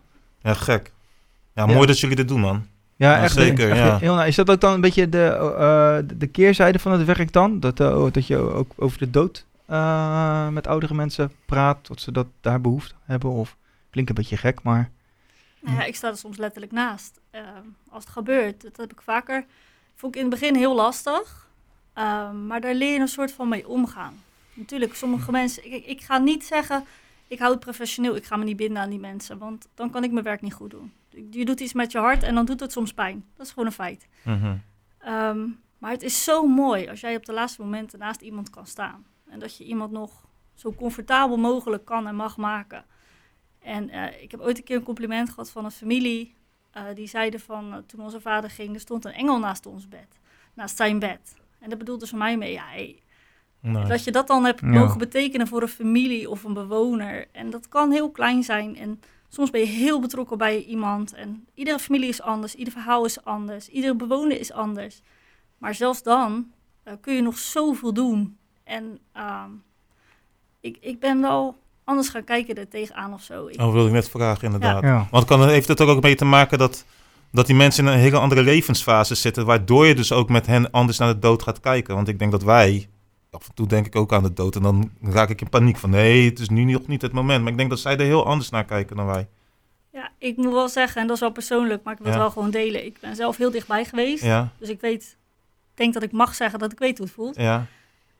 [0.42, 0.92] Ja, gek.
[1.54, 1.74] Ja, Ja.
[1.74, 2.66] mooi dat jullie dit doen, man.
[2.96, 3.32] Ja, echt.
[3.32, 3.98] zeker, echt ja.
[3.98, 4.26] Heel, nice.
[4.28, 5.24] is dat ook dan een beetje de,
[5.58, 7.60] eh, de- de keerzijde van het werk dan?
[7.60, 12.12] Dat, eh, dat je ook over de dood eh, met oudere mensen praat, dat ze
[12.12, 13.30] dat daar behoefte aan hebben?
[13.30, 13.56] Of
[13.90, 14.90] klinkt een beetje gek, maar...
[15.60, 17.20] Nou ja, ik sta er soms letterlijk naast.
[17.30, 17.40] Eh,
[17.88, 19.44] als het gebeurt, dat heb ik vaker.
[19.94, 21.48] Vond ik in het begin heel lastig.
[21.92, 24.14] Ehm, maar daar leer je een soort van mee omgaan.
[24.54, 25.72] Natuurlijk, sommige mensen...
[25.72, 26.84] Ik, ik ga niet zeggen,
[27.26, 28.16] ik hou het professioneel.
[28.16, 29.38] Ik ga me niet binden aan die mensen.
[29.38, 30.92] Want dan kan ik mijn werk niet goed doen.
[31.30, 33.24] Je doet iets met je hart en dan doet het soms pijn.
[33.36, 34.08] Dat is gewoon een feit.
[34.22, 34.56] Mhm.
[34.98, 35.48] Ehm,
[35.78, 39.06] maar het is zo mooi als jij op de laatste momenten naast iemand kan staan.
[39.28, 42.84] En dat je iemand nog zo comfortabel mogelijk kan en mag maken.
[43.58, 46.34] En eh, ik heb ooit een keer een compliment gehad van een familie.
[46.70, 49.88] eh, die zeiden van, eh, toen onze vader ging, er stond een engel naast ons
[49.88, 50.18] bed.
[50.54, 51.36] Naast zijn bed.
[51.58, 53.02] En dat bedoelde ze mij mee, ja, hey,
[53.60, 53.88] Nice.
[53.88, 54.66] dat je dat dan hebt Ja.
[54.66, 57.26] mogen betekenen voor een familie of een bewoner.
[57.32, 58.76] En dat kan heel klein zijn.
[58.76, 61.12] En soms ben je heel betrokken bij iemand.
[61.14, 65.00] En iedere familie is anders, ieder verhaal is anders, iedere bewoner is anders.
[65.58, 66.52] Maar zelfs dan
[67.00, 68.38] kun je nog zoveel doen.
[68.66, 69.50] En ehm,
[70.60, 73.46] ik, ik ben wel anders gaan kijken er tegenaan of zo.
[73.46, 74.82] Ik, Oh, wilde ik net vragen, inderdaad.
[74.82, 75.06] Ja.
[75.10, 76.84] Want kan, heeft het er ook mee te maken dat,
[77.30, 80.70] dat die mensen in een hele andere levensfase zitten, waardoor je dus ook met hen
[80.70, 81.94] anders naar de dood gaat kijken?
[81.94, 82.88] Want ik denk dat wij,
[83.30, 85.76] af en toe denk ik ook aan de dood en dan raak ik in paniek
[85.76, 87.42] van nee, het is nu nog niet het moment.
[87.42, 89.28] Maar ik denk dat zij er heel anders naar kijken dan wij.
[89.92, 92.30] ja, ik moet wel zeggen, en dat is wel persoonlijk, maar ik wil het wel
[92.30, 92.84] gewoon delen.
[92.84, 94.24] Ik ben zelf heel dichtbij geweest.
[94.24, 95.16] Ja, Dus ik weet,
[95.74, 97.36] denk dat ik mag zeggen dat ik weet hoe het voelt.
[97.36, 97.66] ja,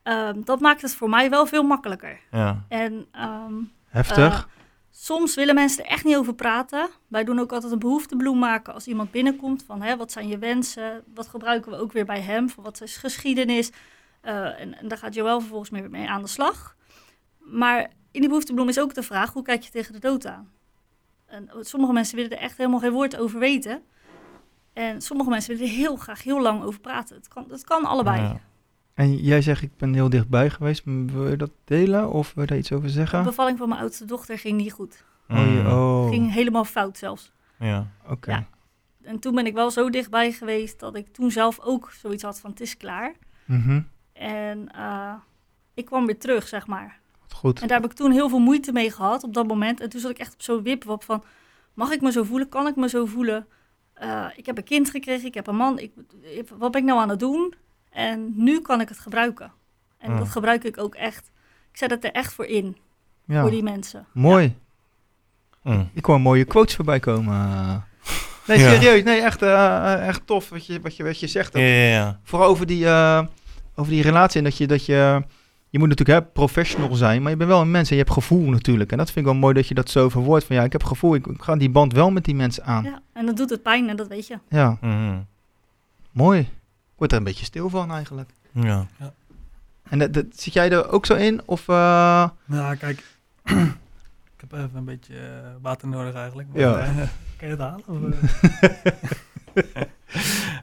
[0.07, 2.21] Ehm, dat maakt het voor mij wel veel makkelijker.
[2.31, 2.65] ja.
[2.69, 3.55] En ehm,
[3.89, 4.17] Heftig.
[4.33, 4.43] eh,
[4.91, 6.89] soms willen mensen er echt niet over praten.
[7.09, 9.65] Wij doen ook altijd een behoeftebloem maken als iemand binnenkomt.
[9.67, 11.05] Van hè, wat zijn je wensen?
[11.15, 12.49] Wat gebruiken we ook weer bij hem?
[12.49, 13.71] Van wat is geschiedenis?
[14.21, 16.77] Eh, en, en daar gaat Joël vervolgens mee, mee aan de slag.
[17.39, 20.51] Maar in die behoeftebloem is ook de vraag, hoe kijk je tegen de dood aan?
[21.27, 23.83] En sommige mensen willen er echt helemaal geen woord over weten.
[24.73, 27.17] En sommige mensen willen er heel graag heel lang over praten.
[27.17, 28.21] Het kan, het kan allebei.
[28.23, 28.41] Ja.
[28.97, 30.83] En jij zegt, ik ben heel dichtbij geweest.
[30.85, 33.25] Wil je dat delen of wil je daar iets over De zeggen?
[33.25, 35.05] bevalling van mijn oudste dochter ging niet goed.
[35.29, 35.67] Oh, je- Mm.
[35.67, 37.33] oh, Ging helemaal fout zelfs.
[37.59, 37.87] Ja.
[38.09, 38.31] oké.
[38.31, 38.47] ja.
[39.03, 42.41] En toen ben ik wel zo dichtbij geweest dat ik toen zelf ook zoiets had
[42.41, 43.15] van het is klaar.
[43.45, 43.81] Mhm.
[44.13, 45.15] En eh,
[45.75, 46.99] ik kwam weer terug, zeg maar.
[47.21, 47.61] Wat Goed.
[47.61, 49.81] En daar heb ik toen heel veel moeite mee gehad op dat moment.
[49.81, 51.23] En toen zat ik echt op zo'n wipwap van,
[51.75, 52.49] mag ik me zo voelen?
[52.49, 53.47] Kan ik me zo voelen?
[53.95, 55.79] Eh, ik heb een kind gekregen, ik heb een man.
[55.79, 57.55] Ik, ik- wat ben ik nou aan het doen?
[57.97, 59.53] En nu kan ik het gebruiken.
[59.99, 60.19] En Mm.
[60.19, 61.31] dat gebruik ik ook echt.
[61.73, 62.77] Ik zet het er echt voor in,
[63.25, 64.07] Ja, voor die mensen.
[64.13, 64.57] mooi.
[65.63, 65.89] Mm.
[65.95, 67.35] Ik hoor mooie quotes voorbij komen.
[68.47, 68.71] Nee, Ja.
[68.71, 69.03] serieus.
[69.03, 71.53] Nee, echt, eh, echt tof wat je, wat je, wat je zegt.
[71.53, 72.21] Ja, ja, ja.
[72.23, 73.23] Vooral over die, eh,
[73.75, 74.39] over die relatie.
[74.39, 75.23] En dat je, dat je,
[75.71, 78.15] je moet natuurlijk hè, professional zijn, maar je bent wel een mens en je hebt
[78.15, 78.93] gevoel natuurlijk.
[78.93, 80.45] En dat vind ik wel mooi dat je dat zo verwoordt.
[80.45, 82.85] Van ja, ik heb gevoel, ik, ik ga die band wel met die mensen aan.
[82.85, 84.39] Ja, Ja, en dat doet het pijn en dat weet je.
[84.81, 85.19] Mhm.
[86.13, 86.49] mooi.
[86.97, 88.31] Ik word er een beetje stil van eigenlijk.
[88.53, 88.87] ja.
[89.89, 91.41] En dat, dat, zit jij er ook zo in?
[91.45, 93.05] Of, eh, Nou, kijk,
[94.37, 95.23] ik heb even een beetje eh,
[95.63, 96.49] water nodig eigenlijk.
[96.53, 96.79] Maar, Ja.
[96.79, 96.87] eh,
[97.37, 97.83] kan je het halen?
[97.87, 97.97] Of,
[99.55, 99.65] je,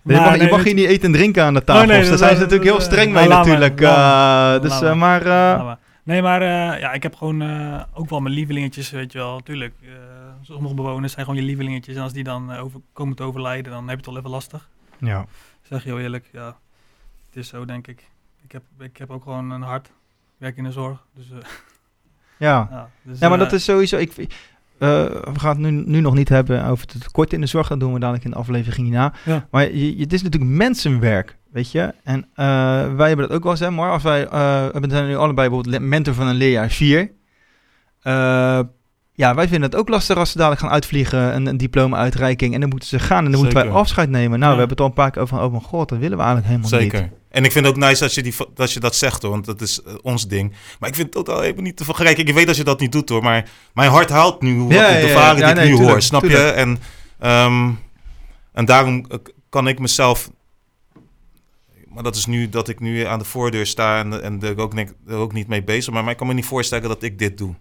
[0.04, 1.82] mag, Maar je nee, mag hier niet eten en drinken aan de tafel.
[1.82, 3.80] Oh, nee, Daar dat- zijn ze natuurlijk heel streng nou, mee natuurlijk.
[3.80, 5.22] laat maar, eh, dus, laat maar.
[5.22, 8.90] eh, Nou, maar- Nee, maar eh, ja, ik heb gewoon eh, ook wel mijn lievelingetjes,
[8.92, 9.40] weet je wel.
[9.40, 9.90] Tuurlijk, eh,
[10.42, 11.96] sommige bewoners zijn gewoon je lievelingetjes.
[11.96, 14.70] En als die dan over, komen te overlijden, dan heb je het wel even lastig.
[14.98, 15.26] Ja.
[15.64, 16.58] Zeg je heel eerlijk, ja.
[17.26, 18.10] Het is zo, denk ik.
[18.44, 19.88] Ik heb, ik heb ook gewoon een hart.
[19.88, 19.94] Ik
[20.38, 21.06] werk in de zorg.
[21.16, 21.38] Dus, eh,
[22.38, 22.68] Ja.
[22.72, 23.98] ja, dus, ja, maar eh, dat is sowieso...
[23.98, 24.28] Ik, eh,
[25.06, 27.68] we gaan het nu, nu nog niet hebben over het tekort in de zorg.
[27.68, 29.14] Dat doen we dadelijk in de aflevering hierna.
[29.26, 29.48] Ja.
[29.52, 31.94] Maar je, het is natuurlijk mensenwerk, weet je.
[32.04, 32.46] En eh,
[32.96, 34.28] wij hebben dat ook wel eens, hè, maar als wij...
[34.28, 37.12] eh we zijn nu allebei bijvoorbeeld mentor van een leerjaar 4.
[39.16, 42.54] Ja, wij vinden het ook lastig als ze dadelijk gaan uitvliegen, een, een diploma-uitreiking.
[42.54, 43.78] En dan moeten ze gaan en dan moeten wij Zeker.
[43.80, 44.40] afscheid nemen.
[44.40, 44.58] Nou, Ja.
[44.58, 46.24] we hebben het al een paar keer over van, oh mijn god, dat willen we
[46.24, 47.02] eigenlijk helemaal Zeker.
[47.02, 47.12] niet.
[47.30, 49.46] En ik vind het ook nice dat je, die, dat je dat zegt hoor, want
[49.46, 50.54] dat is eh, ons ding.
[50.80, 52.26] Maar ik vind het totaal helemaal niet te vergelijken.
[52.28, 54.88] Ik weet dat je dat niet doet hoor, maar mijn hart haalt nu wat Ja,
[54.88, 56.44] ik- ja, de ja, die nee, ik nu tuurlijk, hoor, snap tuurlijk.
[56.44, 56.50] je?
[56.52, 56.78] En,
[57.20, 57.70] ehm,
[58.54, 59.18] en daarom eh,
[59.50, 60.30] kan ik mezelf...
[61.88, 64.74] Maar dat is nu dat ik nu aan de voordeur sta en, en er, ook,
[65.08, 66.02] er ook niet mee bezig ben.
[66.04, 67.56] Maar ik kan me niet voorstellen dat ik dit doe.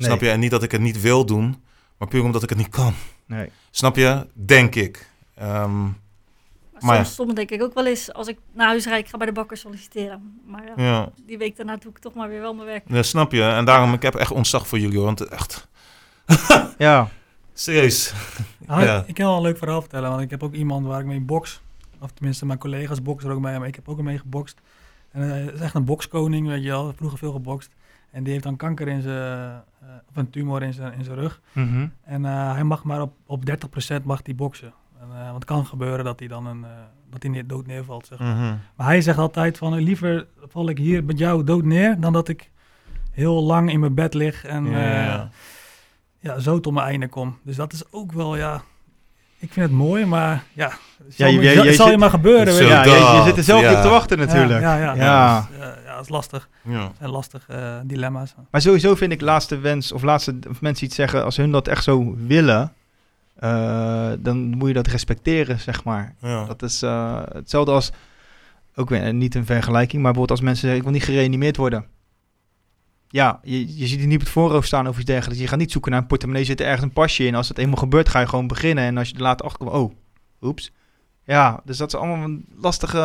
[0.00, 0.08] Nee.
[0.08, 0.30] Snap je?
[0.30, 1.62] En niet dat ik het niet wil doen,
[1.96, 2.94] maar puur omdat ik het niet kan.
[3.26, 3.50] Nee.
[3.70, 4.26] Snap je?
[4.32, 5.08] Denk ik.
[5.34, 5.82] Ehm,
[6.80, 7.04] Maar ja.
[7.04, 9.32] soms, denk ik ook wel eens, als ik naar huis rijd, ik ga bij de
[9.32, 10.40] bakker solliciteren.
[10.46, 11.10] Maar ja, ja.
[11.26, 12.84] die week daarna doe ik toch maar weer wel mijn werk.
[12.86, 13.42] Ja, snap je?
[13.42, 15.00] En daarom, ik heb echt ontzag voor jullie.
[15.00, 15.68] Want echt,
[16.78, 17.08] Ja,
[17.54, 18.12] serieus.
[18.66, 19.04] Ja.
[19.06, 21.20] Ik kan wel een leuk verhaal vertellen, want ik heb ook iemand waar ik mee
[21.20, 21.60] box.
[22.00, 24.60] Of tenminste, mijn collega's boksen er ook mee, maar ik heb ook mee gebokst.
[25.12, 26.92] En eh, het is echt een bokskoning, weet je wel.
[26.96, 27.70] Vroeger veel gebokst.
[28.10, 29.16] En die heeft dan kanker in zijn,
[29.80, 31.40] eh, of een tumor in zijn, in zijn rug.
[31.52, 31.86] Mhm.
[32.04, 34.72] En eh, hij mag maar op, op 30% mag die boksen.
[35.00, 36.70] En, eh, want het kan gebeuren dat hij dan een, eh,
[37.10, 38.34] dat hij neer, dood neervalt, zeg maar.
[38.34, 38.54] Mhm.
[38.76, 42.28] Maar hij zegt altijd van, liever val ik hier met jou dood neer, dan dat
[42.28, 42.50] ik
[43.10, 45.28] heel lang in mijn bed lig en Ja, eh, ja.
[46.18, 47.38] ja, zo tot mijn einde kom.
[47.42, 48.62] Dus dat is ook wel, ja,
[49.38, 50.68] ik vind het mooi, maar ja,
[51.04, 52.52] het zal, je- zal- je zal je zit- maar gebeuren.
[52.52, 52.90] Zo weet je.
[52.90, 53.76] ja je, zit er zelf ja.
[53.76, 54.60] op te wachten natuurlijk.
[54.60, 55.04] Ja, ja, ja.
[55.04, 55.46] Ja.
[55.50, 56.48] Dus, ja, dat is lastig.
[56.62, 56.84] Ja.
[56.84, 58.34] Dat zijn lastige eh, dilemma's.
[58.50, 61.68] Maar sowieso vind ik laatste wens of laatste of mensen iets zeggen als hun dat
[61.68, 62.72] echt zo willen,
[63.34, 66.14] eh, dan moet je dat respecteren, zeg maar.
[66.20, 66.44] Ja.
[66.44, 67.90] Dat is eh, hetzelfde als,
[68.74, 71.86] ook weer niet een vergelijking, maar bijvoorbeeld als mensen zeggen ik wil niet gereanimeerd worden.
[73.08, 75.42] Ja, je, je ziet die niet op het voorhoofd staan of iets dergelijks.
[75.42, 77.34] Je gaat niet zoeken naar een portemonnee, zit er ergens een pasje in.
[77.34, 78.84] Als het eenmaal gebeurt, ga je gewoon beginnen.
[78.84, 79.92] En als je er later achter komt, oh,
[80.40, 80.72] oeps.
[81.24, 82.98] Ja, dus dat zijn allemaal lastige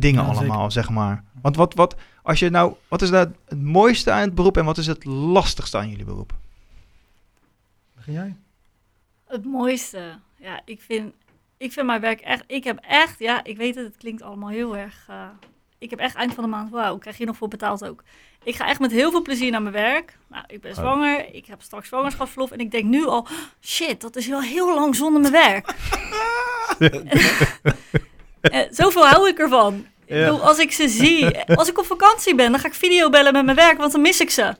[0.00, 0.48] dingen Ja, zeker.
[0.48, 1.24] allemaal, zeg maar.
[1.42, 4.64] Want wat, wat, als je nou, wat is nou het mooiste aan het beroep en
[4.64, 6.32] wat is het lastigste aan jullie beroep?
[7.94, 8.36] Begin jij?
[9.26, 11.12] Het mooiste, ja, ik vind,
[11.56, 14.48] ik vind mijn werk echt, ik heb echt, ja, ik weet het, het klinkt allemaal
[14.48, 15.26] heel erg, eh,
[15.78, 18.02] ik heb echt eind van de maand, wauw, krijg je nog voor betaald ook.
[18.42, 20.18] Ik ga echt met heel veel plezier naar mijn werk.
[20.26, 20.76] Nou, ik ben Oh.
[20.78, 23.26] zwanger, ik heb straks zwangerschapsverlof en ik denk nu al,
[23.60, 25.66] shit, dat is wel heel lang zonder mijn werk.
[28.40, 29.86] Eh, zoveel hou ik ervan.
[30.06, 30.14] Ja.
[30.16, 33.32] Ik bedoel, als ik ze zie, als ik op vakantie ben, dan ga ik videobellen
[33.32, 34.54] met mijn werk, want dan mis ik ze.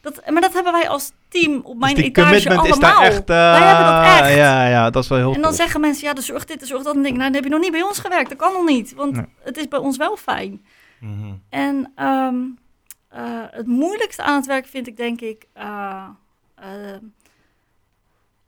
[0.00, 2.78] Dat, maar dat hebben wij als team op mijn dus die etage commitment allemaal.
[2.78, 3.30] is daar echt...
[3.30, 4.36] eh, wij hebben dat echt.
[4.36, 6.66] Ja, ja, dat is wel heel En dan zeggen mensen, ja, de zorg dit, de
[6.66, 6.94] zorg dat.
[6.94, 8.28] En dan denk ik, nou, dan heb je nog niet bij ons gewerkt.
[8.28, 9.24] Dat kan nog niet, want Nee.
[9.44, 10.64] het is bij ons wel fijn.
[11.00, 11.32] Mhm.
[11.50, 12.34] En ehm,
[13.08, 16.04] eh, het moeilijkste aan het werk vind ik, denk ik, eh,
[16.54, 16.64] eh,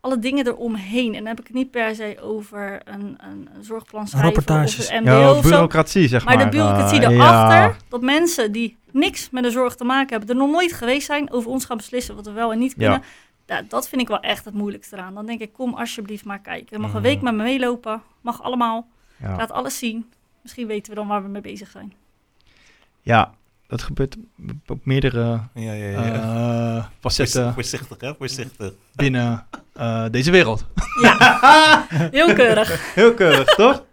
[0.00, 1.06] alle dingen eromheen.
[1.14, 4.78] En dan heb ik het niet per se over een, een, een zorgplan schrijven Rapportages.
[4.88, 5.42] of een MBO Ja, of zo.
[5.42, 6.36] bureaucratie, zeg maar.
[6.36, 7.76] Maar de bureaucratie Eh, erachter, ja.
[7.88, 11.30] dat mensen die niks met de zorg te maken hebben, er nog nooit geweest zijn,
[11.32, 13.02] over ons gaan beslissen wat we wel en niet kunnen.
[13.46, 15.14] Ja, dat vind ik wel echt het moeilijkste eraan.
[15.14, 16.66] Dan denk ik, kom alsjeblieft maar kijken.
[16.70, 17.06] Je mag een Mhm.
[17.06, 18.88] week met me meelopen, mag allemaal.
[19.16, 20.10] Laat alles zien.
[20.42, 21.92] Misschien weten we dan waar we mee bezig zijn.
[23.02, 23.34] ja,
[23.70, 24.16] dat gebeurt
[24.66, 26.76] op meerdere Ja, ja, ja.
[26.78, 28.14] eh, facetten Voorzichtig, hè?
[28.18, 28.72] Voorzichtig.
[28.94, 30.66] binnen eh, deze wereld.
[31.02, 32.94] Ja, heel keurig.
[32.94, 33.84] Heel keurig, toch?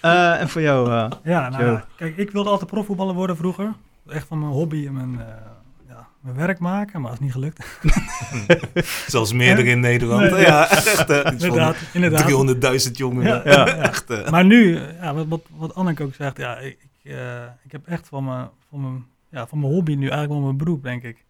[0.00, 1.72] Eh, en voor jou, eh, Ja, nou, Joe.
[1.72, 3.72] ja, kijk, ik wilde altijd profvoetballer worden vroeger.
[4.08, 5.26] Echt van mijn hobby en mijn, eh,
[5.88, 7.66] ja, mijn werk maken, maar dat is niet gelukt.
[9.12, 10.30] Zelfs meerdere in Nederland.
[10.30, 10.40] Nee.
[10.40, 11.08] Ja, echt.
[11.32, 12.22] inderdaad, inderdaad.
[12.86, 13.42] 300.000 jongeren.
[13.44, 13.76] Ja, ja, ja.
[13.76, 14.30] Echt.
[14.30, 17.86] Maar nu, ja, wat, wat, wat Anneke ook zegt, ja, ik, ik, eh, ik heb
[17.86, 21.02] echt van mijn, van, mijn, ja, van mijn hobby nu eigenlijk wel mijn beroep, denk
[21.02, 21.24] ik.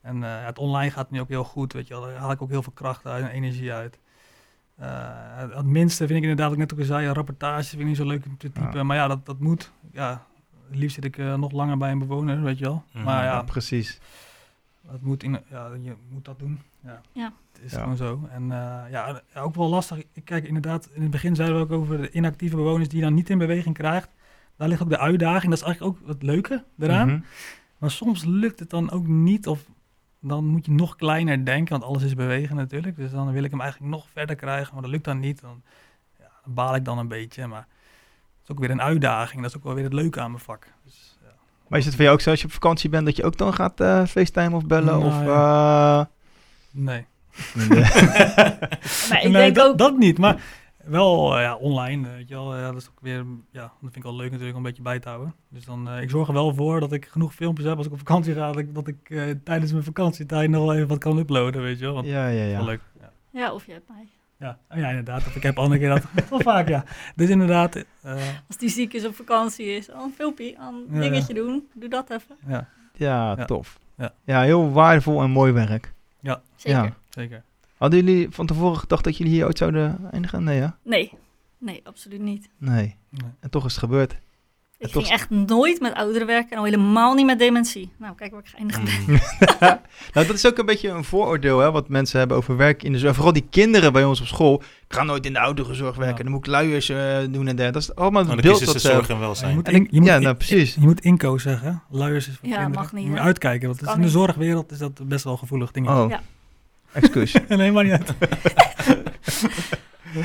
[0.00, 2.02] En eh, het online gaat nu ook heel goed, weet je wel.
[2.02, 3.98] Daar haal ik ook heel veel kracht uit en energie uit.
[4.76, 4.88] Eh,
[5.36, 7.86] het, minste vind ik inderdaad, wat ik net ook al zei, ja, rapportages vind ik
[7.86, 8.72] niet zo leuk om te typen.
[8.72, 8.82] Ja.
[8.82, 9.72] Maar ja, dat, dat moet.
[9.92, 10.26] Ja,
[10.68, 12.82] het liefst zit ik eh, nog langer bij een bewoner, weet je wel.
[12.92, 13.04] Mhm.
[13.04, 14.00] Maar ja, ja, precies.
[14.90, 16.60] dat moet in, ja, je moet dat doen.
[16.84, 17.00] Ja.
[17.12, 17.32] Ja.
[17.52, 17.80] Het is Ja.
[17.80, 18.28] gewoon zo.
[18.30, 19.98] En eh, ja, ja, ook wel lastig.
[20.12, 23.04] Ik- Kijk, inderdaad, in het begin zeiden we ook over de inactieve bewoners die je
[23.04, 24.08] dan niet in beweging krijgt.
[24.58, 25.50] Daar ligt ook de uitdaging.
[25.50, 27.08] Dat is eigenlijk ook het leuke eraan.
[27.08, 27.20] Mhm.
[27.78, 29.46] Maar soms lukt het dan ook niet.
[29.46, 29.64] Of
[30.20, 32.96] dan moet je nog kleiner denken, want alles is bewegen natuurlijk.
[32.96, 35.40] Dus dan wil ik hem eigenlijk nog verder krijgen, maar dat lukt dan niet.
[35.40, 35.62] Dan,
[36.18, 37.46] ja, dan baal ik dan een beetje.
[37.46, 39.42] Maar het is ook weer een uitdaging.
[39.42, 40.66] Dat is ook wel weer het leuke aan mijn vak.
[40.84, 41.32] Dus, ja.
[41.68, 43.36] Maar is het voor jou ook zo als je op vakantie bent dat je ook
[43.36, 45.00] dan gaat eh FaceTime of bellen?
[45.00, 46.00] Nou, of, ja.
[46.00, 46.06] eh,
[46.70, 47.06] Nee.
[49.08, 49.78] Maar ik nee, denk dat, ook...
[49.78, 50.18] dat niet.
[50.18, 50.42] Maar
[50.90, 52.56] wel eh, ja, online, weet je wel.
[52.56, 54.82] Ja, dat is ook weer, ja, dat vind ik wel leuk natuurlijk om een beetje
[54.82, 55.34] bij te houden.
[55.48, 57.92] Dus dan, eh, ik zorg er wel voor dat ik genoeg filmpjes heb als ik
[57.92, 60.98] op vakantie ga, dat ik, dat ik eh, tijdens mijn vakantietijd nog wel even wat
[60.98, 61.94] kan uploaden, weet je wel.
[61.94, 62.56] Want ja, ja, dat is ja.
[62.56, 62.80] wel leuk.
[63.00, 63.10] Ja.
[63.30, 64.08] Ja, of je hebt mij.
[64.38, 65.26] Ja, oh ja, inderdaad.
[65.26, 66.84] Of ik heb Anneke dat wel vaak, ja.
[67.16, 68.12] Dus inderdaad, eh,
[68.48, 71.68] Als die ziek is op vakantie is, al een filmpje, al een Ja, dingetje doen.
[71.74, 72.36] Doe dat even.
[72.46, 73.44] ja, Ja, Ja.
[73.44, 73.78] tof.
[73.96, 74.12] Ja.
[74.24, 74.42] Ja.
[74.42, 75.92] heel waardevol en mooi werk.
[76.56, 76.82] Zeker.
[76.84, 76.92] Ja.
[77.08, 77.42] zeker.
[77.78, 80.44] Hadden jullie van tevoren gedacht dat jullie hier ooit zouden eindigen?
[80.44, 80.76] Nee, ja?
[80.84, 81.12] Nee.
[81.58, 82.48] Nee, absoluut niet.
[82.58, 82.96] Nee.
[83.10, 83.30] Nee.
[83.40, 84.16] En toch is het gebeurd.
[84.78, 87.92] Ik toch- ging echt nooit met ouderen werken en al helemaal niet met dementie.
[87.96, 88.94] Nou, kijk waar ik geëindigd ben.
[89.06, 89.20] Mm.
[90.14, 92.92] nou, dat is ook een beetje een vooroordeel, hè, wat mensen hebben over werk in
[92.92, 93.14] de zorg.
[93.14, 94.62] Vooral die kinderen bij ons op school.
[94.88, 96.22] Ik ga nooit in de ouderenzorg werken, Ja.
[96.22, 97.72] dan moet ik luiers eh, doen en dat.
[97.72, 98.80] Dat is allemaal het dan beeld dat...
[98.80, 99.54] ze eh, zorg en Je welzijn.
[99.54, 100.74] moet in- je moet ja, in- nou, precies.
[100.74, 101.82] Je moet inco zeggen.
[101.90, 102.82] Luiers is voor Ja, kinderen.
[102.82, 103.26] mag niet, Moet je hè?
[103.26, 105.88] uitkijken, want het is Kan in de zorgwereld is dat best wel een gevoelig ding.
[105.88, 106.20] oh, Ja.
[107.02, 107.34] Excuus.
[107.48, 108.14] nee, maar niet uit.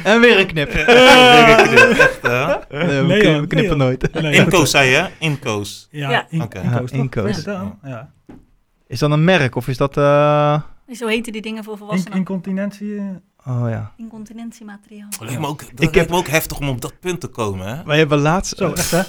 [0.03, 0.69] en weer een knip.
[0.73, 2.45] Echt, hè?
[2.69, 4.13] Nee, we knippen, joh, we knippen nee, nooit.
[4.21, 5.07] Nee, Inkoos zei je, hè?
[5.19, 5.87] Inkoos.
[5.91, 6.25] Ja, Ja.
[6.29, 6.59] in, Oké.
[7.35, 7.35] toch?
[7.35, 7.79] het dan?
[7.83, 8.11] Ja.
[8.87, 9.97] Is dat een merk of is dat...
[9.97, 12.17] eh, Zo heten die dingen voor In, volwassenen.
[12.17, 12.97] incontinentie.
[12.97, 13.03] eh,
[13.47, 13.91] Oh ja.
[13.97, 15.07] Incontinentiemateriaal.
[15.09, 17.19] Dat lijkt me ook, dat Ik lijkt heb- me ook heftig om op dat punt
[17.19, 17.83] te komen, hè?
[17.83, 18.57] Wij hebben laatst...
[18.57, 19.01] Zo, echt hè?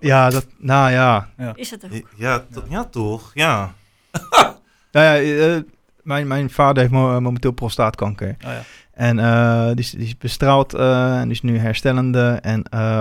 [0.00, 0.46] Ja, dat...
[0.58, 1.28] Nou ja.
[1.54, 2.08] Is het ook?
[2.16, 3.30] Ja, to- ja toch?
[3.34, 3.74] Ja.
[4.92, 5.60] Nou ja, eh,
[6.06, 8.28] mijn, mijn vader heeft mo- momenteel prostaatkanker.
[8.28, 8.62] Oh, ja.
[8.92, 12.38] En eh, die, is, die is bestraald eh, en die is nu herstellende.
[12.42, 13.00] En eh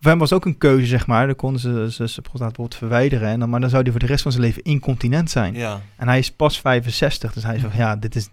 [0.00, 1.26] voor hem was ook een keuze, zeg maar.
[1.26, 3.28] Dan konden ze ze- zijn prostaat bijvoorbeeld verwijderen.
[3.28, 5.54] En dan, maar dan zou hij voor de rest van zijn leven incontinent zijn.
[5.54, 5.80] Ja.
[5.96, 7.32] En hij is pas 65.
[7.32, 8.28] Dus hij zegt, ja, dit is...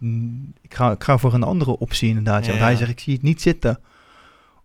[0.61, 2.43] Ik ga, ik ga voor een andere optie inderdaad.
[2.45, 3.79] Ja, want hij zegt, ik zie het niet zitten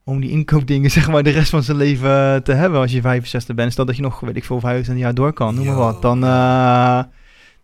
[0.04, 3.00] om die inkoopdingen zeg maar de rest van zijn leven eh, te hebben als je
[3.00, 3.72] 65 bent.
[3.72, 6.02] Stel dat je nog, weet ik veel, 25 jaar door kan, noem maar wat.
[6.02, 7.00] Dan, eh,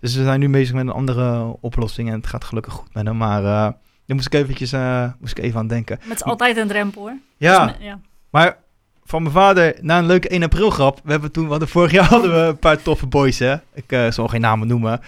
[0.00, 3.06] dus we zijn nu bezig met een andere oplossing en het gaat gelukkig goed met
[3.06, 3.16] hem.
[3.16, 3.72] Maar eh
[4.06, 5.98] daar moest ik eventjes eh, moest ik even aan denken.
[6.04, 7.16] Met z'n altijd een drempel hoor.
[7.36, 7.98] Ja, Dus me- ja.
[8.30, 8.56] maar
[9.04, 11.00] van mijn vader, na een leuke 1 april grap.
[11.04, 13.54] We hebben toen, we hadden vorig jaar hadden we een paar toffe boys, hè.
[13.74, 15.00] Ik eh, zal geen namen noemen.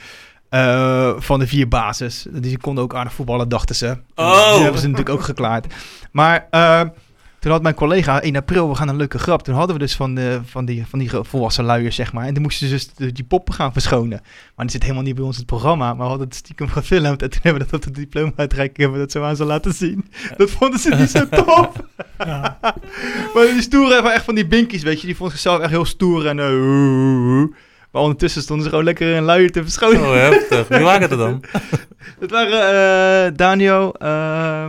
[0.48, 2.27] eh, van de vier basis.
[2.31, 3.98] Die konden ook aardig voetballen, dachten ze.
[4.14, 4.53] Oh.
[4.53, 5.74] Die hebben ze natuurlijk ook geklaard.
[6.12, 6.46] Maar
[7.38, 9.42] toen had mijn collega 1 april, we gaan een leuke grap.
[9.42, 12.27] Toen hadden we dus van, de, van, die, van die volwassen luiers, zeg maar.
[12.27, 14.20] En toen moesten ze dus die poppen gaan verschonen.
[14.57, 15.87] Maar die zit helemaal niet bij ons in het programma.
[15.94, 17.22] Maar we hadden het stiekem gefilmd.
[17.22, 19.72] En toen hebben we dat op de diploma-uitreiking hebben we dat zo aan ze laten
[19.74, 20.11] zien.
[20.37, 21.72] Dat vonden ze niet zo tof.
[22.18, 22.59] Ja.
[23.35, 25.07] Maar die stoere hebben echt van die binkies, weet je.
[25.07, 26.38] Die vond zichzelf echt heel stoer en...
[26.38, 27.57] eh,
[27.92, 30.01] maar ondertussen stonden ze gewoon lekker een luier te verschonen.
[30.01, 30.68] Oh, heftig.
[30.68, 31.42] Wie waren het er dan?
[32.20, 34.66] Dat waren eh Daniel, eh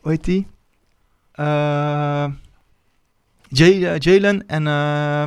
[0.00, 0.46] hoe heet die?
[1.32, 5.24] Eh, eh, Jalen en eh,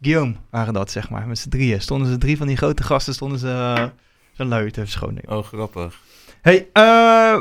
[0.00, 1.26] Guillaume waren dat, zeg maar.
[1.26, 1.80] Met z'n drieën.
[1.80, 3.90] Stonden ze drie van die grote gasten, stonden ze
[4.36, 5.22] luier te verschonen.
[5.28, 6.00] Oh, grappig.
[6.40, 7.40] Hey, eh,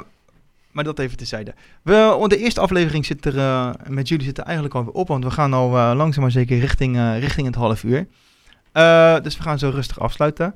[0.71, 1.53] maar dat even terzijde.
[1.81, 5.31] We, de eerste aflevering zit er, met jullie zit er eigenlijk alweer op, want we
[5.31, 8.07] gaan al langzaam maar zeker richting, richting het half uur.
[9.23, 10.55] Dus we gaan zo rustig afsluiten.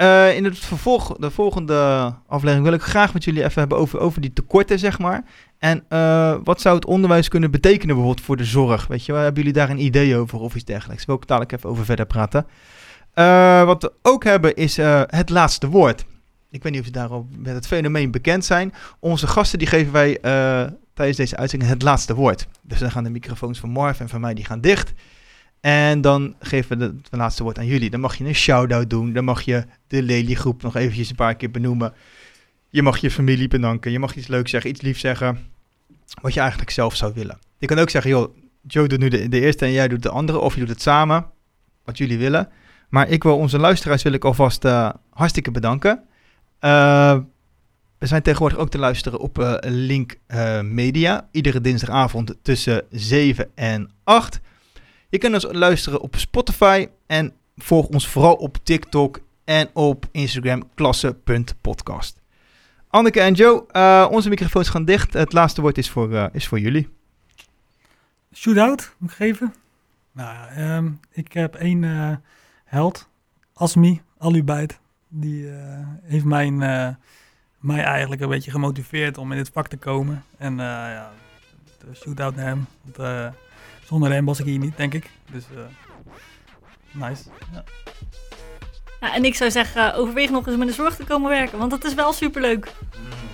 [0.00, 3.98] Eh, in het vervolg, de volgende aflevering wil ik graag met jullie even hebben over,
[3.98, 5.24] over die tekorten, zeg maar.
[5.58, 8.86] En eh, wat zou het onderwijs kunnen betekenen bijvoorbeeld voor de zorg?
[8.86, 11.04] Weet je, hebben jullie daar een idee over of iets dergelijks?
[11.04, 12.46] Wil ik dadelijk even over verder praten.
[13.14, 16.04] Eh, wat we ook hebben is het laatste woord.
[16.50, 18.74] Ik weet niet of ze daarop met het fenomeen bekend zijn.
[18.98, 20.18] Onze gasten die geven wij
[20.94, 22.46] tijdens deze uitzending het laatste woord.
[22.62, 24.92] Dus dan gaan de microfoons van Marv en van mij die gaan dicht.
[25.60, 27.90] En dan geven we het laatste woord aan jullie.
[27.90, 29.12] Dan mag je een shout-out doen.
[29.12, 31.92] Dan mag je de Lely-groep nog eventjes een paar keer benoemen.
[32.68, 33.90] Je mag je familie bedanken.
[33.90, 35.38] Je mag iets leuks zeggen, iets liefs zeggen.
[36.22, 37.38] Wat je eigenlijk zelf zou willen.
[37.58, 40.38] Je kan ook zeggen, joh, Joe doet nu de, eerste en jij doet de andere.
[40.38, 41.26] Of je doet het samen,
[41.84, 42.48] wat jullie willen.
[42.88, 46.02] Maar ik wil onze luisteraars wil ik alvast eh, hartstikke bedanken.
[46.58, 47.18] Eh,
[47.98, 50.16] we zijn tegenwoordig ook te luisteren op eh, Link
[50.62, 51.28] Media.
[51.30, 54.40] Iedere dinsdagavond tussen 7 en 8.
[55.10, 56.88] Je kunt ons luisteren op Spotify.
[57.06, 62.20] En volg ons vooral op TikTok en op Instagram klasse.podcast.
[62.88, 65.12] Anneke en Joe, eh, onze microfoons gaan dicht.
[65.12, 66.88] Het laatste woord is voor, eh, is voor jullie.
[68.34, 69.54] Shootout, moet ik geven?
[70.12, 72.16] Nou, ehm, ik heb één eh,
[72.64, 73.08] held,
[73.54, 74.80] Asmi Alubeit.
[75.08, 75.48] Die
[76.02, 76.56] heeft mijn,
[77.58, 80.24] mij eigenlijk een beetje gemotiveerd om in dit vak te komen.
[80.36, 81.12] En ja,
[81.94, 82.66] shootout naar hem.
[83.90, 85.10] Zonder was ik hier niet, denk ik.
[85.32, 85.62] Dus eh,
[87.08, 87.22] nice.
[87.52, 87.64] Ja.
[89.00, 91.70] Ja, en ik zou zeggen, overweeg nog eens met de zorg te komen werken, want
[91.70, 92.72] dat is wel superleuk.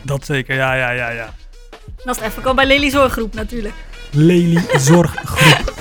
[0.03, 1.35] Dat zeker, ja, ja, ja, ja.
[1.97, 3.75] En als het even kan bij Lely Zorggroep natuurlijk.
[4.11, 5.76] Lely Zorggroep.